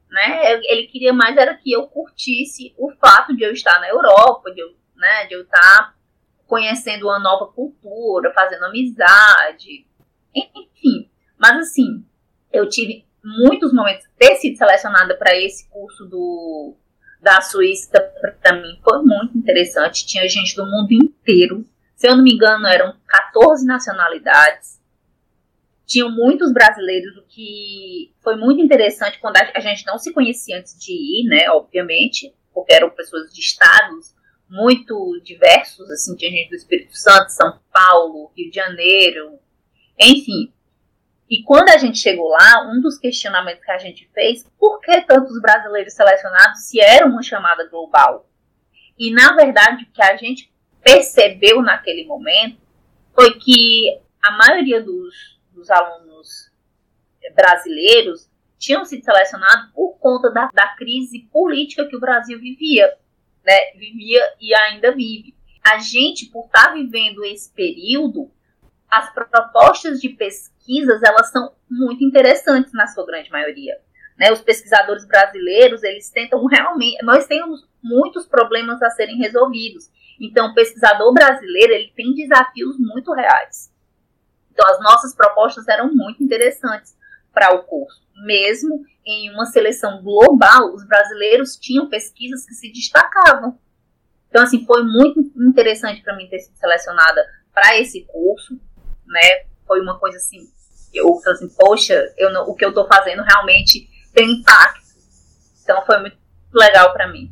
né? 0.10 0.54
Ele 0.64 0.88
queria 0.88 1.14
mais 1.14 1.38
era 1.38 1.56
que 1.56 1.72
eu 1.72 1.88
curtisse 1.88 2.74
o 2.78 2.92
fato 2.92 3.36
de 3.36 3.44
eu 3.44 3.52
estar 3.52 3.80
na 3.80 3.90
Europa, 3.90 4.52
de 4.52 4.62
eu, 4.62 4.76
né, 4.96 5.26
de 5.26 5.34
eu 5.34 5.42
estar 5.42 5.96
conhecendo 6.48 7.08
uma 7.08 7.20
nova 7.20 7.48
cultura, 7.48 8.34
fazendo 8.34 8.66
amizade, 8.66 9.86
enfim. 10.36 11.10
Mas 11.38 11.58
assim, 11.58 12.06
eu 12.52 12.68
tive 12.68 13.06
muitos 13.24 13.74
momentos. 13.74 14.06
Ter 14.18 14.36
sido 14.36 14.58
selecionada 14.58 15.16
para 15.16 15.36
esse 15.36 15.70
curso 15.70 16.06
do, 16.06 16.76
da 17.22 17.40
Suíça, 17.42 18.00
para 18.42 18.62
mim, 18.62 18.80
foi 18.84 19.02
muito 19.02 19.38
interessante. 19.38 20.06
Tinha 20.06 20.28
gente 20.28 20.56
do 20.56 20.66
mundo 20.66 20.92
inteiro. 20.92 21.66
Se 21.96 22.08
eu 22.08 22.18
não 22.18 22.24
me 22.24 22.34
engano, 22.34 22.66
eram 22.68 22.96
14 23.08 23.66
nacionalidades. 23.66 24.81
Tinham 25.92 26.10
muitos 26.10 26.54
brasileiros, 26.54 27.18
o 27.18 27.24
que 27.24 28.14
foi 28.22 28.38
muito 28.38 28.62
interessante 28.62 29.20
quando 29.20 29.36
a 29.36 29.60
gente 29.60 29.86
não 29.86 29.98
se 29.98 30.14
conhecia 30.14 30.58
antes 30.58 30.80
de 30.80 30.94
ir, 30.94 31.28
né? 31.28 31.50
Obviamente, 31.50 32.34
porque 32.54 32.72
eram 32.72 32.90
pessoas 32.92 33.34
de 33.34 33.42
estados 33.42 34.16
muito 34.50 35.20
diversos, 35.22 35.92
assim, 35.92 36.16
tinha 36.16 36.32
gente 36.32 36.50
do 36.50 36.56
Espírito 36.56 36.96
Santo, 36.96 37.34
São 37.34 37.60
Paulo, 37.74 38.32
Rio 38.38 38.50
de 38.50 38.56
Janeiro, 38.56 39.38
enfim. 40.00 40.54
E 41.30 41.44
quando 41.44 41.68
a 41.68 41.78
gente 41.78 41.98
chegou 41.98 42.30
lá, 42.30 42.72
um 42.72 42.80
dos 42.80 42.98
questionamentos 42.98 43.62
que 43.62 43.72
a 43.72 43.78
gente 43.78 44.10
fez, 44.14 44.50
por 44.58 44.80
que 44.80 45.02
tantos 45.02 45.42
brasileiros 45.42 45.94
selecionados 45.94 46.70
se 46.70 46.80
era 46.80 47.06
uma 47.06 47.22
chamada 47.22 47.68
global? 47.68 48.30
E 48.98 49.12
na 49.12 49.36
verdade 49.36 49.84
o 49.84 49.92
que 49.92 50.02
a 50.02 50.16
gente 50.16 50.50
percebeu 50.82 51.62
naquele 51.62 52.06
momento 52.06 52.62
foi 53.14 53.34
que 53.34 54.00
a 54.24 54.32
maioria 54.32 54.82
dos, 54.82 55.41
dos 55.62 55.70
alunos 55.70 56.52
brasileiros 57.36 58.30
tinham 58.58 58.84
sido 58.84 59.04
selecionados 59.04 59.72
por 59.74 59.98
conta 60.00 60.30
da, 60.32 60.50
da 60.54 60.76
crise 60.76 61.28
política 61.32 61.88
que 61.88 61.96
o 61.96 62.00
Brasil 62.00 62.40
vivia, 62.40 62.88
né? 63.46 63.72
Vivia 63.76 64.22
e 64.40 64.54
ainda 64.54 64.92
vive. 64.92 65.36
A 65.64 65.78
gente, 65.78 66.26
por 66.28 66.46
estar 66.46 66.74
vivendo 66.74 67.24
esse 67.24 67.52
período, 67.54 68.32
as 68.90 69.14
propostas 69.14 70.02
de 70.02 70.10
pesquisas 70.10 71.02
elas 71.02 71.32
são 71.32 71.54
muito 71.70 72.04
interessantes 72.04 72.74
na 72.74 72.88
sua 72.88 73.06
grande 73.06 73.32
maioria. 73.32 73.80
Né? 74.18 74.32
Os 74.32 74.42
pesquisadores 74.42 75.06
brasileiros 75.06 75.84
eles 75.84 76.10
tentam 76.10 76.46
realmente, 76.46 77.04
nós 77.04 77.26
temos 77.26 77.68
muitos 77.82 78.28
problemas 78.28 78.82
a 78.82 78.90
serem 78.90 79.18
resolvidos. 79.18 79.90
Então, 80.20 80.52
o 80.52 80.54
pesquisador 80.54 81.12
brasileiro 81.14 81.74
ele 81.74 81.92
tem 81.96 82.14
desafios 82.14 82.78
muito 82.78 83.12
reais. 83.14 83.72
Então, 84.62 84.76
as 84.76 84.80
nossas 84.80 85.16
propostas 85.16 85.68
eram 85.68 85.92
muito 85.94 86.24
interessantes 86.24 86.96
para 87.34 87.54
o 87.56 87.64
curso. 87.64 88.02
Mesmo 88.26 88.86
em 89.06 89.32
uma 89.32 89.46
seleção 89.46 90.04
global, 90.04 90.74
os 90.74 90.86
brasileiros 90.86 91.58
tinham 91.58 91.90
pesquisas 91.90 92.46
que 92.46 92.54
se 92.54 92.72
destacavam. 92.72 93.58
Então, 94.30 94.44
assim, 94.44 94.64
foi 94.66 94.84
muito 94.84 95.20
interessante 95.38 96.04
para 96.04 96.16
mim 96.16 96.30
ter 96.30 96.40
sido 96.40 96.56
selecionada 96.58 97.26
para 97.54 97.80
esse 97.80 98.06
curso 98.06 98.60
né? 99.12 99.46
Foi 99.68 99.80
uma 99.82 100.00
coisa 100.00 100.18
assim, 100.18 100.50
eu 100.94 101.14
falei 101.22 101.34
assim, 101.34 101.50
poxa, 101.50 102.14
eu 102.18 102.32
não, 102.32 102.50
o 102.50 102.56
que 102.56 102.66
eu 102.66 102.70
estou 102.70 102.88
fazendo 102.88 103.22
realmente 103.22 103.90
tem 104.14 104.40
impacto. 104.40 104.82
Então 105.62 105.86
foi 105.86 106.00
muito 106.00 106.18
legal 106.54 106.92
para 106.94 107.12
mim. 107.12 107.32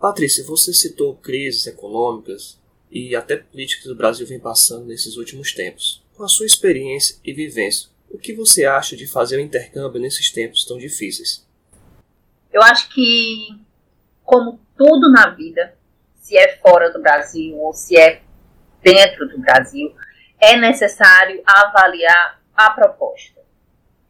Patrícia, 0.00 0.44
você 0.44 0.72
citou 0.72 1.16
crises 1.16 1.66
econômicas 1.66 2.58
e 2.90 3.14
até 3.16 3.36
políticas 3.36 3.84
que 3.84 3.92
o 3.92 3.96
Brasil 3.96 4.26
vem 4.26 4.40
passando 4.40 4.86
nesses 4.86 5.16
últimos 5.16 5.52
tempos. 5.52 6.02
Com 6.14 6.24
a 6.24 6.28
sua 6.28 6.46
experiência 6.46 7.16
e 7.24 7.32
vivência, 7.32 7.90
o 8.10 8.18
que 8.18 8.32
você 8.32 8.64
acha 8.64 8.96
de 8.96 9.06
fazer 9.06 9.36
o 9.36 9.40
intercâmbio 9.40 10.00
nesses 10.00 10.30
tempos 10.30 10.64
tão 10.64 10.78
difíceis? 10.78 11.46
Eu 12.52 12.62
acho 12.62 12.88
que, 12.94 13.48
como 14.24 14.58
tudo 14.76 15.10
na 15.10 15.30
vida, 15.30 15.76
se 16.14 16.36
é 16.36 16.56
fora 16.56 16.90
do 16.90 17.00
Brasil 17.00 17.56
ou 17.58 17.72
se 17.72 17.98
é 17.98 18.22
dentro 18.82 19.28
do 19.28 19.38
Brasil, 19.40 19.94
é 20.40 20.56
necessário 20.56 21.42
avaliar 21.44 22.40
a 22.54 22.70
proposta. 22.70 23.36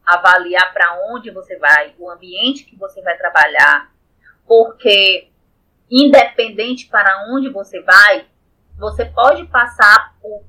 avaliar 0.06 0.72
para 0.72 1.12
onde 1.12 1.32
você 1.32 1.58
vai, 1.58 1.92
o 1.98 2.08
ambiente 2.08 2.62
que 2.62 2.76
você 2.76 3.02
vai 3.02 3.16
trabalhar, 3.18 3.92
porque 4.46 5.28
independente 5.90 6.86
para 6.86 7.26
onde 7.32 7.48
você 7.48 7.80
vai, 7.82 8.24
você 8.78 9.04
pode 9.04 9.46
passar 9.46 10.14
por 10.20 10.44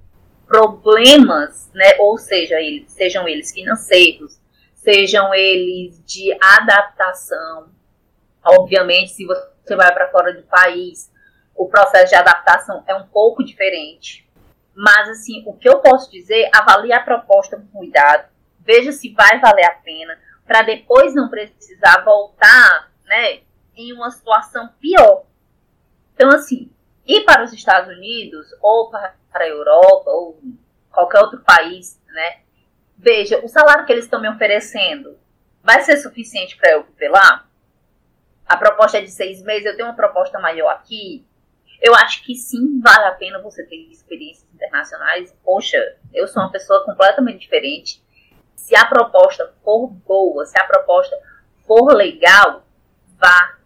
problemas, 0.46 1.70
né? 1.74 1.98
Ou 2.00 2.18
seja, 2.18 2.60
eles, 2.60 2.92
sejam 2.92 3.28
eles 3.28 3.52
financeiros, 3.52 4.40
sejam 4.74 5.34
eles 5.34 6.04
de 6.06 6.36
adaptação. 6.42 7.70
Obviamente, 8.44 9.12
se 9.12 9.26
você 9.26 9.76
vai 9.76 9.94
para 9.94 10.10
fora 10.10 10.34
do 10.34 10.44
país, 10.44 11.12
o 11.56 11.68
processo 11.68 12.10
de 12.10 12.16
adaptação 12.16 12.84
é 12.88 12.96
um 12.96 13.08
pouco 13.08 13.44
diferente. 13.44 14.28
Mas, 14.74 15.10
assim, 15.10 15.44
o 15.46 15.54
que 15.54 15.68
eu 15.68 15.80
posso 15.80 16.12
dizer, 16.12 16.50
avalie 16.54 16.94
a 16.94 17.04
proposta 17.04 17.58
com 17.58 17.80
cuidado, 17.80 18.30
veja 18.60 18.92
se 18.92 19.12
vai 19.14 19.40
valer 19.40 19.66
a 19.66 19.76
pena, 19.76 20.18
para 20.46 20.62
depois 20.62 21.16
não 21.16 21.30
precisar 21.30 22.04
voltar, 22.06 22.92
né, 23.06 23.40
em 23.76 23.92
uma 23.92 24.12
situação 24.12 24.70
pior. 24.80 25.24
Então, 26.14 26.30
assim, 26.30 26.72
ir 27.08 27.24
para 27.24 27.44
os 27.44 27.54
Estados 27.54 27.96
Unidos 27.96 28.48
ou 28.62 28.90
para 28.90 29.16
a 29.34 29.48
Europa 29.48 30.10
ou 30.10 30.40
qualquer 30.92 31.22
outro 31.22 31.40
país, 31.40 32.02
né? 32.08 32.42
Veja, 32.98 33.40
o 33.44 33.48
salário 33.48 33.86
que 33.86 33.92
eles 33.92 34.06
estão 34.06 34.20
me 34.20 34.30
oferecendo 34.30 35.18
vai 35.64 35.82
ser 35.82 35.98
suficiente 35.98 36.58
para 36.58 36.72
eu 36.72 36.84
viver 36.84 37.10
lá? 37.10 37.48
A 38.46 38.58
proposta 38.58 38.98
é 38.98 39.02
de 39.02 39.12
seis 39.12 39.42
meses, 39.44 39.66
eu 39.66 39.76
tenho 39.76 39.88
uma 39.88 39.96
proposta 39.96 40.40
maior 40.40 40.70
aqui. 40.70 41.26
Eu 41.82 41.94
acho 41.94 42.24
que 42.24 42.34
sim, 42.34 42.80
vale 42.82 43.06
a 43.06 43.12
pena 43.12 43.42
você 43.42 43.64
ter 43.64 43.76
experiências 43.92 44.48
internacionais. 44.54 45.36
Poxa, 45.44 45.78
eu 46.14 46.28
sou 46.28 46.42
uma 46.42 46.52
pessoa 46.52 46.84
completamente 46.86 47.42
diferente. 47.42 48.04
Se 48.56 48.76
a 48.76 48.86
proposta 48.86 49.54
for 49.64 49.88
boa, 49.88 50.46
se 50.46 50.60
a 50.60 50.66
proposta 50.66 51.16
for 51.68 51.94
legal, 51.94 52.64
vá. 53.20 53.58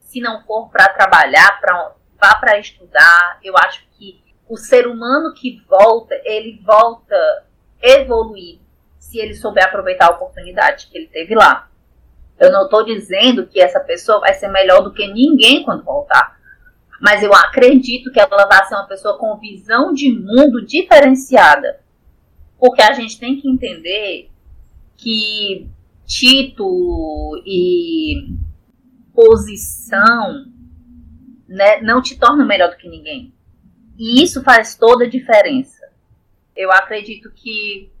Se 0.00 0.20
não 0.20 0.42
for 0.44 0.68
para 0.70 0.88
trabalhar, 0.88 1.60
pra, 1.60 1.92
vá 2.24 2.34
para 2.36 2.58
estudar. 2.58 3.38
Eu 3.42 3.54
acho 3.58 3.86
que 3.98 4.22
o 4.48 4.56
ser 4.56 4.86
humano 4.86 5.34
que 5.34 5.62
volta, 5.68 6.14
ele 6.24 6.60
volta 6.64 7.16
evoluir 7.82 8.58
se 8.98 9.18
ele 9.18 9.34
souber 9.34 9.64
aproveitar 9.64 10.06
a 10.06 10.12
oportunidade 10.12 10.86
que 10.86 10.96
ele 10.96 11.08
teve 11.08 11.34
lá. 11.34 11.68
Eu 12.38 12.50
não 12.50 12.64
estou 12.64 12.84
dizendo 12.84 13.46
que 13.46 13.60
essa 13.60 13.78
pessoa 13.78 14.20
vai 14.20 14.32
ser 14.32 14.48
melhor 14.48 14.82
do 14.82 14.92
que 14.92 15.06
ninguém 15.06 15.62
quando 15.62 15.84
voltar. 15.84 16.40
Mas 17.00 17.22
eu 17.22 17.32
acredito 17.34 18.10
que 18.10 18.18
ela 18.18 18.46
vai 18.46 18.66
ser 18.66 18.74
uma 18.74 18.88
pessoa 18.88 19.18
com 19.18 19.36
visão 19.36 19.92
de 19.92 20.10
mundo 20.10 20.64
diferenciada. 20.64 21.80
Porque 22.58 22.80
a 22.80 22.92
gente 22.92 23.20
tem 23.20 23.38
que 23.38 23.48
entender 23.48 24.30
que 24.96 25.68
título 26.06 27.42
e 27.44 28.34
posição 29.14 30.53
né, 31.54 31.80
não 31.80 32.02
te 32.02 32.18
torna 32.18 32.44
melhor 32.44 32.70
do 32.70 32.76
que 32.76 32.88
ninguém. 32.88 33.32
E 33.96 34.22
isso 34.22 34.42
faz 34.42 34.74
toda 34.74 35.04
a 35.04 35.08
diferença. 35.08 35.88
Eu 36.56 36.72
acredito 36.72 37.30
que 37.30 37.92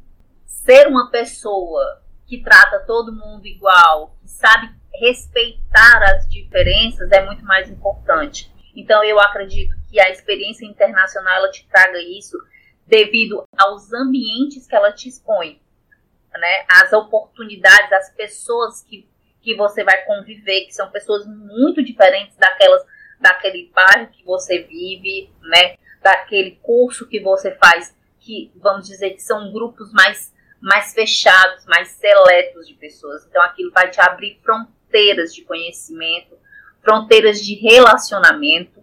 ser 0.44 0.88
uma 0.88 1.10
pessoa 1.10 2.02
que 2.26 2.42
trata 2.42 2.80
todo 2.80 3.14
mundo 3.14 3.46
igual, 3.46 4.16
que 4.20 4.28
sabe 4.28 4.74
respeitar 4.92 6.02
as 6.14 6.28
diferenças 6.28 7.10
é 7.12 7.24
muito 7.24 7.44
mais 7.44 7.70
importante. 7.70 8.52
Então 8.74 9.04
eu 9.04 9.20
acredito 9.20 9.76
que 9.88 10.00
a 10.00 10.10
experiência 10.10 10.66
internacional 10.66 11.36
ela 11.36 11.50
te 11.50 11.66
traga 11.68 11.98
isso 12.00 12.36
devido 12.86 13.44
aos 13.56 13.92
ambientes 13.92 14.66
que 14.66 14.74
ela 14.74 14.92
te 14.92 15.08
expõe, 15.08 15.60
né? 16.32 16.64
As 16.68 16.92
oportunidades, 16.92 17.92
as 17.92 18.10
pessoas 18.14 18.82
que, 18.82 19.08
que 19.40 19.54
você 19.54 19.84
vai 19.84 20.04
conviver, 20.04 20.66
que 20.66 20.72
são 20.72 20.90
pessoas 20.90 21.24
muito 21.26 21.84
diferentes 21.84 22.36
daquelas 22.36 22.84
daquele 23.24 23.72
bairro 23.74 24.08
que 24.08 24.22
você 24.22 24.62
vive, 24.62 25.30
né? 25.40 25.76
Daquele 26.02 26.52
curso 26.62 27.08
que 27.08 27.18
você 27.20 27.52
faz, 27.52 27.96
que 28.20 28.52
vamos 28.56 28.86
dizer 28.86 29.10
que 29.10 29.22
são 29.22 29.50
grupos 29.50 29.90
mais 29.92 30.32
mais 30.60 30.94
fechados, 30.94 31.66
mais 31.66 31.88
seletos 31.88 32.66
de 32.66 32.72
pessoas. 32.74 33.26
Então 33.26 33.42
aquilo 33.42 33.70
vai 33.70 33.90
te 33.90 34.00
abrir 34.00 34.40
fronteiras 34.42 35.34
de 35.34 35.42
conhecimento, 35.42 36.38
fronteiras 36.82 37.38
de 37.42 37.54
relacionamento 37.54 38.82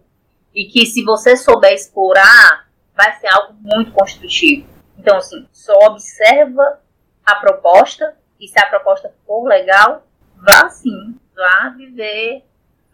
e 0.54 0.66
que 0.66 0.86
se 0.86 1.02
você 1.02 1.36
souber 1.36 1.72
explorar, 1.72 2.68
vai 2.94 3.12
ser 3.18 3.26
algo 3.28 3.54
muito 3.60 3.90
construtivo. 3.92 4.68
Então 4.96 5.16
assim, 5.16 5.48
só 5.52 5.72
observa 5.86 6.80
a 7.24 7.34
proposta 7.36 8.16
e 8.38 8.46
se 8.46 8.60
a 8.60 8.66
proposta 8.66 9.12
for 9.26 9.44
legal, 9.44 10.06
vá 10.36 10.68
sim, 10.68 11.18
vá 11.34 11.74
viver 11.76 12.44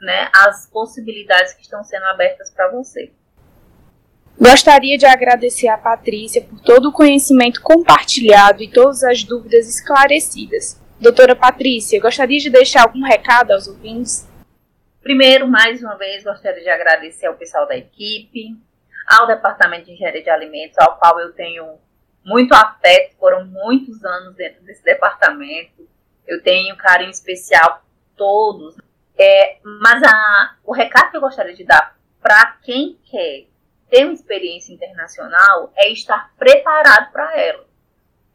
né, 0.00 0.28
as 0.34 0.66
possibilidades 0.66 1.52
que 1.54 1.62
estão 1.62 1.82
sendo 1.84 2.04
abertas 2.06 2.50
para 2.50 2.70
você. 2.70 3.10
Gostaria 4.40 4.96
de 4.96 5.04
agradecer 5.04 5.68
a 5.68 5.76
Patrícia 5.76 6.42
por 6.42 6.60
todo 6.60 6.90
o 6.90 6.92
conhecimento 6.92 7.60
compartilhado 7.60 8.62
e 8.62 8.70
todas 8.70 9.02
as 9.02 9.24
dúvidas 9.24 9.68
esclarecidas. 9.68 10.80
Doutora 11.00 11.34
Patrícia, 11.34 12.00
gostaria 12.00 12.38
de 12.38 12.48
deixar 12.48 12.82
algum 12.82 13.02
recado 13.02 13.52
aos 13.52 13.66
ouvintes? 13.66 14.28
Primeiro, 15.02 15.48
mais 15.48 15.82
uma 15.82 15.96
vez, 15.96 16.22
gostaria 16.22 16.62
de 16.62 16.68
agradecer 16.68 17.26
ao 17.26 17.34
pessoal 17.34 17.66
da 17.66 17.76
equipe, 17.76 18.56
ao 19.08 19.26
Departamento 19.26 19.86
de 19.86 19.92
Engenharia 19.92 20.22
de 20.22 20.30
Alimentos, 20.30 20.78
ao 20.78 20.98
qual 20.98 21.18
eu 21.18 21.32
tenho 21.32 21.78
muito 22.24 22.52
afeto, 22.52 23.16
foram 23.18 23.46
muitos 23.46 24.04
anos 24.04 24.34
dentro 24.36 24.62
desse 24.62 24.84
departamento. 24.84 25.88
Eu 26.26 26.42
tenho 26.42 26.74
um 26.74 26.76
carinho 26.76 27.10
especial 27.10 27.78
por 27.78 28.16
todos. 28.16 28.76
É, 29.18 29.58
mas 29.62 30.02
a, 30.02 30.56
o 30.64 30.72
recado 30.72 31.10
que 31.10 31.16
eu 31.16 31.20
gostaria 31.20 31.54
de 31.54 31.64
dar 31.64 31.98
para 32.20 32.58
quem 32.62 32.98
quer 33.04 33.46
ter 33.90 34.04
uma 34.04 34.12
experiência 34.12 34.72
internacional 34.72 35.72
é 35.76 35.90
estar 35.90 36.32
preparado 36.38 37.10
para 37.10 37.36
ela. 37.36 37.66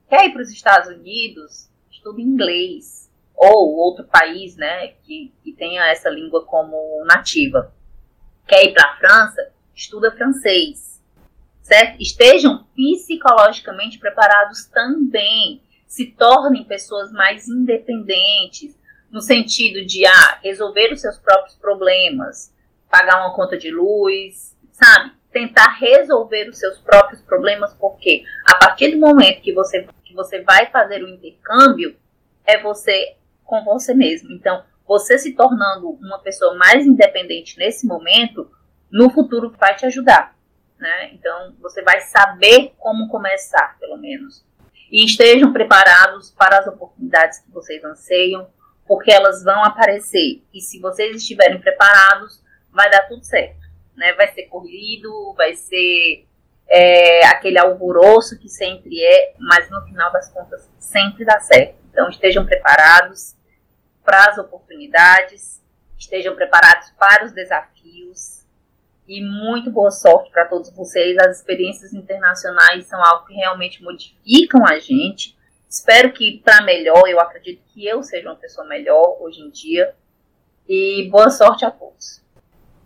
Quer 0.10 0.26
ir 0.26 0.34
para 0.34 0.42
os 0.42 0.52
Estados 0.52 0.90
Unidos? 0.90 1.70
Estuda 1.92 2.22
inglês. 2.22 3.10
Ou 3.36 3.76
outro 3.78 4.04
país 4.06 4.56
né, 4.56 4.90
que, 5.04 5.32
que 5.44 5.54
tenha 5.54 5.86
essa 5.88 6.10
língua 6.10 6.46
como 6.46 7.04
nativa. 7.06 7.74
Quer 8.48 8.66
ir 8.66 8.74
para 8.74 8.90
a 8.90 8.96
França? 8.98 9.52
Estuda 9.76 10.12
francês. 10.12 11.02
Certo? 11.62 12.02
Estejam 12.02 12.68
psicologicamente 12.76 13.98
preparados 13.98 14.66
também. 14.66 15.62
Se 15.88 16.08
tornem 16.08 16.66
pessoas 16.66 17.12
mais 17.12 17.48
independentes, 17.48 18.78
no 19.14 19.22
sentido 19.22 19.86
de 19.86 20.04
ah, 20.08 20.40
resolver 20.42 20.92
os 20.92 21.00
seus 21.00 21.20
próprios 21.20 21.56
problemas, 21.56 22.52
pagar 22.90 23.20
uma 23.22 23.36
conta 23.36 23.56
de 23.56 23.70
luz, 23.70 24.58
sabe? 24.72 25.12
Tentar 25.32 25.78
resolver 25.80 26.50
os 26.50 26.58
seus 26.58 26.80
próprios 26.80 27.22
problemas, 27.22 27.76
porque 27.76 28.24
a 28.44 28.58
partir 28.58 28.90
do 28.90 29.00
momento 29.00 29.44
que 29.44 29.54
você, 29.54 29.88
que 30.04 30.16
você 30.16 30.42
vai 30.42 30.66
fazer 30.72 31.04
o 31.04 31.08
intercâmbio, 31.08 31.96
é 32.44 32.60
você 32.60 33.16
com 33.44 33.64
você 33.64 33.94
mesmo. 33.94 34.32
Então, 34.32 34.64
você 34.88 35.20
se 35.20 35.36
tornando 35.36 35.92
uma 35.92 36.18
pessoa 36.18 36.56
mais 36.56 36.84
independente 36.84 37.60
nesse 37.60 37.86
momento, 37.86 38.50
no 38.92 39.12
futuro 39.12 39.54
vai 39.60 39.76
te 39.76 39.86
ajudar. 39.86 40.36
Né? 40.80 41.14
Então, 41.14 41.54
você 41.62 41.84
vai 41.84 42.02
saber 42.02 42.74
como 42.80 43.10
começar, 43.10 43.78
pelo 43.80 43.98
menos. 43.98 44.44
E 44.92 45.06
estejam 45.06 45.54
preparados 45.54 46.32
para 46.32 46.58
as 46.58 46.68
oportunidades 46.68 47.40
que 47.40 47.52
vocês 47.52 47.84
anseiam, 47.84 48.48
porque 48.88 49.12
elas 49.12 49.44
vão 49.44 49.64
aparecer. 49.64 50.44
E 50.54 50.62
se 50.62 50.80
vocês 50.80 51.16
estiverem 51.16 51.60
preparados, 51.60 52.42
vai 52.72 52.90
dar 52.90 53.08
tudo 53.08 53.24
certo. 53.24 53.62
Né? 53.96 54.14
Vai 54.14 54.28
ser 54.34 54.44
corrido, 54.44 55.34
vai 55.36 55.56
ser 55.56 56.26
é, 56.68 57.26
aquele 57.28 57.58
alvoroço 57.58 58.38
que 58.40 58.50
sempre 58.50 59.04
é, 59.04 59.34
mas 59.40 59.70
no 59.70 59.82
final 59.84 60.12
das 60.12 60.30
contas 60.30 60.70
sempre 60.78 61.26
dá 61.26 61.40
certo. 61.40 61.76
Então 61.92 62.10
estejam 62.10 62.46
preparados 62.46 63.36
para 64.04 64.30
as 64.30 64.38
oportunidades, 64.38 65.62
estejam 65.98 66.36
preparados 66.36 66.92
para 66.98 67.26
os 67.26 67.32
desafios 67.32 68.44
e 69.08 69.22
muito 69.22 69.70
boa 69.72 69.92
sorte 69.92 70.32
para 70.32 70.46
todos 70.46 70.72
vocês. 70.72 71.18
As 71.20 71.38
experiências 71.38 71.94
internacionais 71.94 72.86
são 72.88 73.04
algo 73.04 73.26
que 73.28 73.34
realmente 73.34 73.84
modificam 73.84 74.66
a 74.66 74.80
gente 74.80 75.38
Espero 75.74 76.14
que 76.14 76.40
para 76.46 76.62
melhor, 76.62 77.02
eu 77.10 77.20
acredito 77.20 77.64
que 77.74 77.84
eu 77.88 78.04
seja 78.04 78.30
uma 78.30 78.36
pessoa 78.36 78.68
melhor 78.68 79.18
hoje 79.20 79.42
em 79.42 79.50
dia. 79.50 79.96
E 80.70 81.10
boa 81.10 81.32
sorte 81.32 81.66
a 81.66 81.72
todos. 81.72 82.22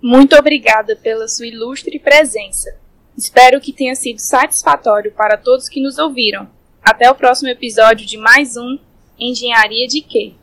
Muito 0.02 0.38
obrigada 0.38 0.96
pela 0.96 1.28
sua 1.28 1.48
ilustre 1.48 2.00
presença. 2.00 2.80
Espero 3.18 3.60
que 3.60 3.74
tenha 3.74 3.94
sido 3.94 4.20
satisfatório 4.20 5.12
para 5.12 5.36
todos 5.36 5.68
que 5.68 5.82
nos 5.82 5.98
ouviram. 5.98 6.50
Até 6.82 7.12
o 7.12 7.16
próximo 7.16 7.50
episódio 7.50 8.08
de 8.08 8.18
mais 8.18 8.56
um 8.56 8.80
Engenharia 9.20 9.86
de 9.86 10.00
Quê? 10.00 10.34